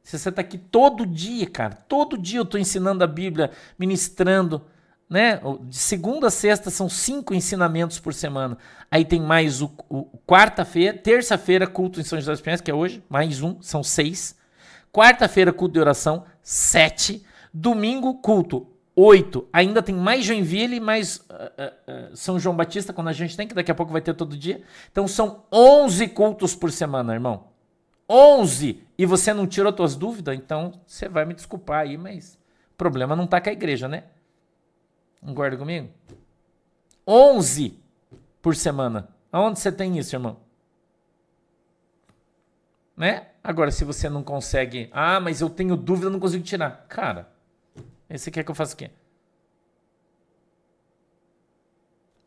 [0.02, 4.64] Se você está aqui todo dia, cara, todo dia eu estou ensinando a Bíblia, ministrando,
[5.08, 5.40] né?
[5.62, 8.58] De segunda a sexta são cinco ensinamentos por semana.
[8.90, 12.74] Aí tem mais o, o quarta-feira, terça-feira, culto em São José dos Pinhais, que é
[12.74, 14.36] hoje, mais um, são seis.
[14.92, 17.24] Quarta-feira, culto de oração, sete.
[17.52, 19.46] Domingo, culto, oito.
[19.52, 21.22] Ainda tem mais Joinville, mais uh,
[22.12, 24.36] uh, São João Batista, quando a gente tem, que daqui a pouco vai ter todo
[24.36, 24.62] dia.
[24.90, 27.48] Então são onze cultos por semana, irmão.
[28.08, 32.38] 11 e você não tirou suas dúvidas, então você vai me desculpar aí, mas
[32.72, 34.04] o problema não está com a igreja, né?
[35.20, 35.90] Concorda comigo?
[37.06, 37.78] 11
[38.40, 39.08] por semana.
[39.32, 40.40] Aonde você tem isso, irmão?
[42.96, 43.28] Né?
[43.42, 46.86] Agora, se você não consegue, ah, mas eu tenho dúvida, não consigo tirar.
[46.88, 47.30] Cara,
[48.08, 48.90] você quer que eu faça o quê?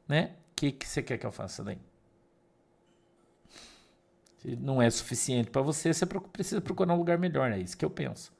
[0.07, 0.35] Né?
[0.51, 1.77] O que, que você quer que eu faça daí?
[4.39, 7.51] Se não é suficiente para você, você precisa procurar um lugar melhor.
[7.51, 8.33] É isso que eu penso.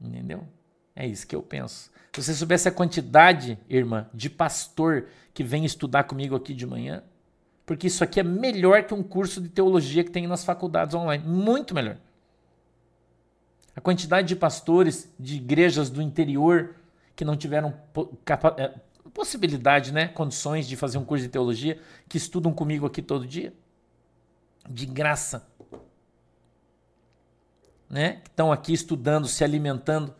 [0.00, 0.46] Entendeu?
[0.94, 1.90] É isso que eu penso.
[2.12, 7.02] Se você soubesse a quantidade, irmã, de pastor que vem estudar comigo aqui de manhã,
[7.66, 11.24] porque isso aqui é melhor que um curso de teologia que tem nas faculdades online.
[11.26, 11.96] Muito melhor.
[13.74, 16.76] A quantidade de pastores de igrejas do interior
[17.16, 17.74] que não tiveram
[18.56, 18.74] é,
[19.12, 23.52] possibilidade, né, condições de fazer um curso de teologia, que estudam comigo aqui todo dia
[24.68, 25.46] de graça,
[27.88, 28.20] né?
[28.24, 30.14] Que estão aqui estudando, se alimentando,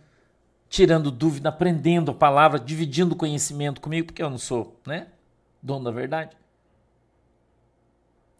[0.74, 5.06] tirando dúvida, aprendendo a palavra, dividindo conhecimento comigo, porque eu não sou, né?
[5.62, 6.36] Dono da verdade.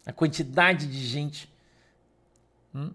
[0.05, 1.49] A quantidade de gente
[2.73, 2.91] hum,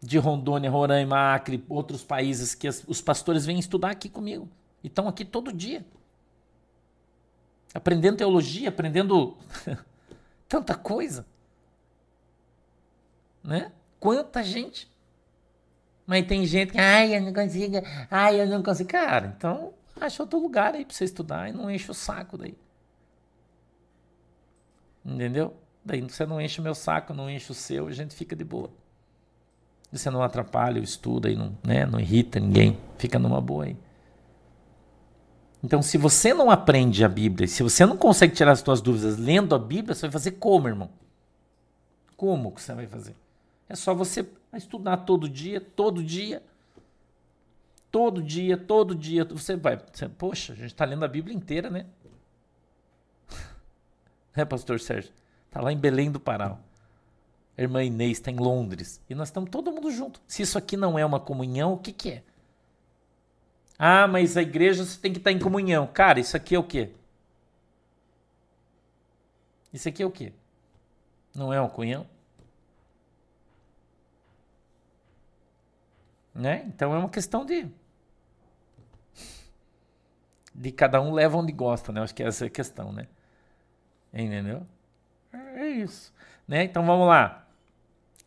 [0.00, 4.48] de Rondônia, Roraima, Acre, outros países que as, os pastores vêm estudar aqui comigo
[4.82, 5.84] e estão aqui todo dia.
[7.74, 9.36] Aprendendo teologia, aprendendo
[10.48, 11.26] tanta coisa
[13.42, 13.72] né?
[13.98, 14.90] Quanta gente.
[16.10, 17.76] Mas tem gente que, ai, eu não consigo,
[18.10, 18.88] ai, eu não consigo.
[18.88, 22.58] Cara, então acha outro lugar aí pra você estudar e não enche o saco daí.
[25.04, 25.54] Entendeu?
[25.84, 28.42] Daí você não enche o meu saco, não enche o seu, a gente fica de
[28.42, 28.70] boa.
[29.92, 31.86] Você não atrapalha o estudo aí, não, né?
[31.86, 33.76] não irrita ninguém, fica numa boa aí.
[35.62, 39.16] Então, se você não aprende a Bíblia, se você não consegue tirar as suas dúvidas
[39.16, 40.90] lendo a Bíblia, você vai fazer como, irmão?
[42.16, 43.14] Como que você vai fazer?
[43.70, 46.42] É só você estudar todo dia, todo dia.
[47.88, 49.24] Todo dia, todo dia.
[49.24, 49.80] Você vai.
[49.92, 51.86] Você, Poxa, a gente está lendo a Bíblia inteira, né?
[54.34, 55.12] É, pastor Sérgio?
[55.46, 56.58] Está lá em Belém do Pará.
[57.56, 59.00] A irmã Inês está em Londres.
[59.08, 60.20] E nós estamos todo mundo junto.
[60.26, 62.24] Se isso aqui não é uma comunhão, o que, que é?
[63.78, 65.86] Ah, mas a igreja você tem que estar tá em comunhão.
[65.86, 66.90] Cara, isso aqui é o quê?
[69.72, 70.32] Isso aqui é o quê?
[71.32, 72.04] Não é uma comunhão?
[76.40, 76.64] Né?
[76.68, 77.68] Então é uma questão de
[80.54, 82.00] de cada um leva onde gosta, né?
[82.00, 83.06] Acho que essa é a questão, né?
[84.12, 84.66] Entendeu?
[85.32, 86.12] É isso,
[86.48, 86.64] né?
[86.64, 87.46] Então vamos lá.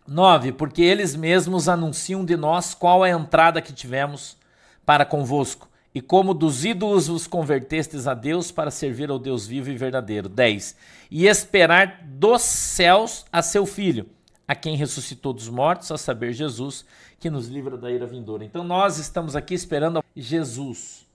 [0.07, 0.53] 9.
[0.53, 4.37] Porque eles mesmos anunciam de nós qual é a entrada que tivemos
[4.85, 9.69] para convosco, e como dos ídolos vos convertestes a Deus para servir ao Deus vivo
[9.69, 10.29] e verdadeiro.
[10.29, 10.75] 10.
[11.09, 14.07] E esperar dos céus a seu Filho,
[14.47, 16.85] a quem ressuscitou dos mortos, a saber, Jesus,
[17.19, 18.43] que nos livra da ira vindoura.
[18.43, 21.07] Então nós estamos aqui esperando Jesus.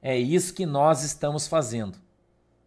[0.00, 1.98] É isso que nós estamos fazendo,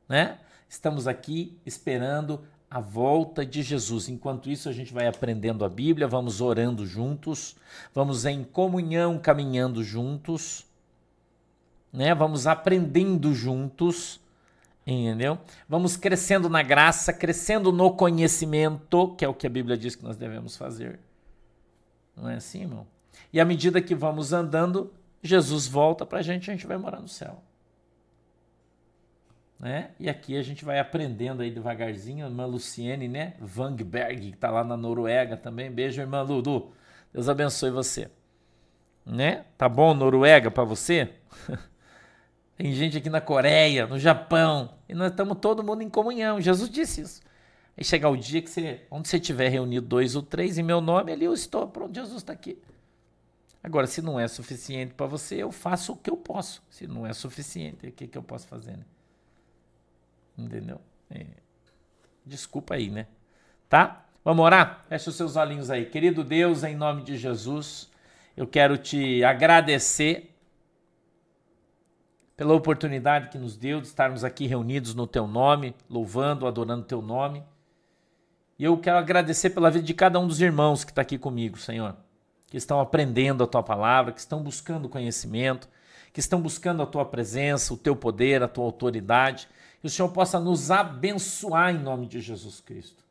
[0.07, 0.39] né?
[0.67, 4.07] Estamos aqui esperando a volta de Jesus.
[4.07, 7.55] Enquanto isso, a gente vai aprendendo a Bíblia, vamos orando juntos,
[7.93, 10.67] vamos em comunhão caminhando juntos,
[11.91, 12.13] né?
[12.13, 14.19] Vamos aprendendo juntos,
[14.93, 15.37] entendeu?
[15.67, 20.03] Vamos crescendo na graça, crescendo no conhecimento, que é o que a Bíblia diz que
[20.03, 20.99] nós devemos fazer.
[22.15, 22.87] Não é assim, irmão?
[23.31, 26.99] E à medida que vamos andando, Jesus volta para a gente, a gente vai morar
[26.99, 27.41] no céu.
[29.59, 29.91] Né?
[29.99, 32.25] E aqui a gente vai aprendendo aí devagarzinho.
[32.25, 33.33] Irmã Luciene, né?
[33.39, 35.69] Vangberg, que está lá na Noruega também.
[35.69, 36.71] Beijo, irmã Lulu.
[37.13, 38.09] Deus abençoe você.
[39.05, 39.45] Né?
[39.57, 41.09] Tá bom, Noruega, para você?
[42.60, 46.41] Tem gente aqui na Coreia, no Japão, e nós estamos todo mundo em comunhão.
[46.41, 47.22] Jesus disse isso.
[47.78, 50.82] Aí chegar o dia que você, onde você tiver reunido dois ou três em meu
[50.82, 51.66] nome, ali eu estou.
[51.70, 52.62] Pronto, Jesus está aqui.
[53.64, 56.62] Agora, se não é suficiente para você, eu faço o que eu posso.
[56.70, 58.76] Se não é suficiente, o que, que eu posso fazer?
[58.76, 58.86] Né?
[60.38, 60.82] Entendeu?
[61.10, 61.28] É.
[62.26, 63.07] Desculpa aí, né?
[63.70, 64.05] Tá?
[64.22, 64.84] Vamos orar?
[64.89, 65.86] Feche os seus olhinhos aí.
[65.86, 67.89] Querido Deus, em nome de Jesus,
[68.36, 70.36] eu quero te agradecer
[72.39, 77.01] pela oportunidade que nos deu de estarmos aqui reunidos no teu nome, louvando, adorando teu
[77.01, 77.43] nome.
[78.57, 81.57] E eu quero agradecer pela vida de cada um dos irmãos que está aqui comigo,
[81.57, 81.97] Senhor,
[82.47, 85.67] que estão aprendendo a tua palavra, que estão buscando conhecimento,
[86.13, 89.49] que estão buscando a tua presença, o teu poder, a tua autoridade.
[89.81, 93.03] Que o Senhor possa nos abençoar em nome de Jesus Cristo.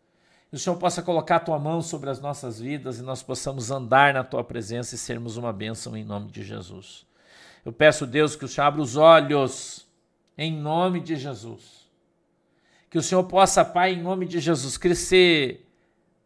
[0.48, 3.70] Que o Senhor possa colocar a tua mão sobre as nossas vidas e nós possamos
[3.70, 7.06] andar na tua presença e sermos uma bênção em nome de Jesus.
[7.68, 9.86] Eu peço, Deus, que o Senhor abra os olhos
[10.36, 11.78] em nome de Jesus
[12.90, 15.66] que o Senhor possa, Pai, em nome de Jesus, crescer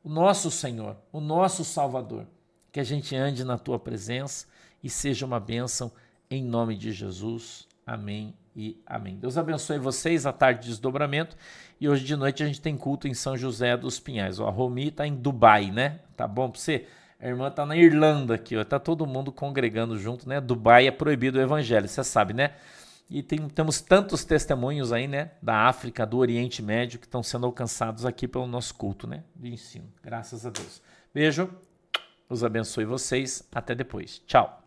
[0.02, 2.26] o nosso Senhor, o nosso Salvador.
[2.70, 4.46] Que a gente ande na tua presença
[4.82, 5.92] e seja uma bênção
[6.30, 7.66] em nome de Jesus.
[7.86, 9.16] Amém e amém.
[9.16, 11.36] Deus abençoe vocês a tarde de desdobramento.
[11.80, 14.38] E hoje de noite a gente tem culto em São José dos Pinhais.
[14.38, 16.00] Ó, a Romi está em Dubai, né?
[16.16, 16.86] Tá bom para você?
[17.22, 18.64] A irmã está na Irlanda aqui, ó.
[18.64, 20.40] Tá todo mundo congregando junto, né?
[20.40, 22.54] Dubai é proibido o evangelho, você sabe, né?
[23.08, 27.44] E tem, temos tantos testemunhos aí, né, da África, do Oriente Médio, que estão sendo
[27.44, 29.84] alcançados aqui pelo nosso culto, né, de ensino.
[30.02, 30.80] Graças a Deus.
[31.12, 31.50] Beijo,
[32.26, 33.46] os abençoe vocês.
[33.52, 34.22] Até depois.
[34.26, 34.61] Tchau.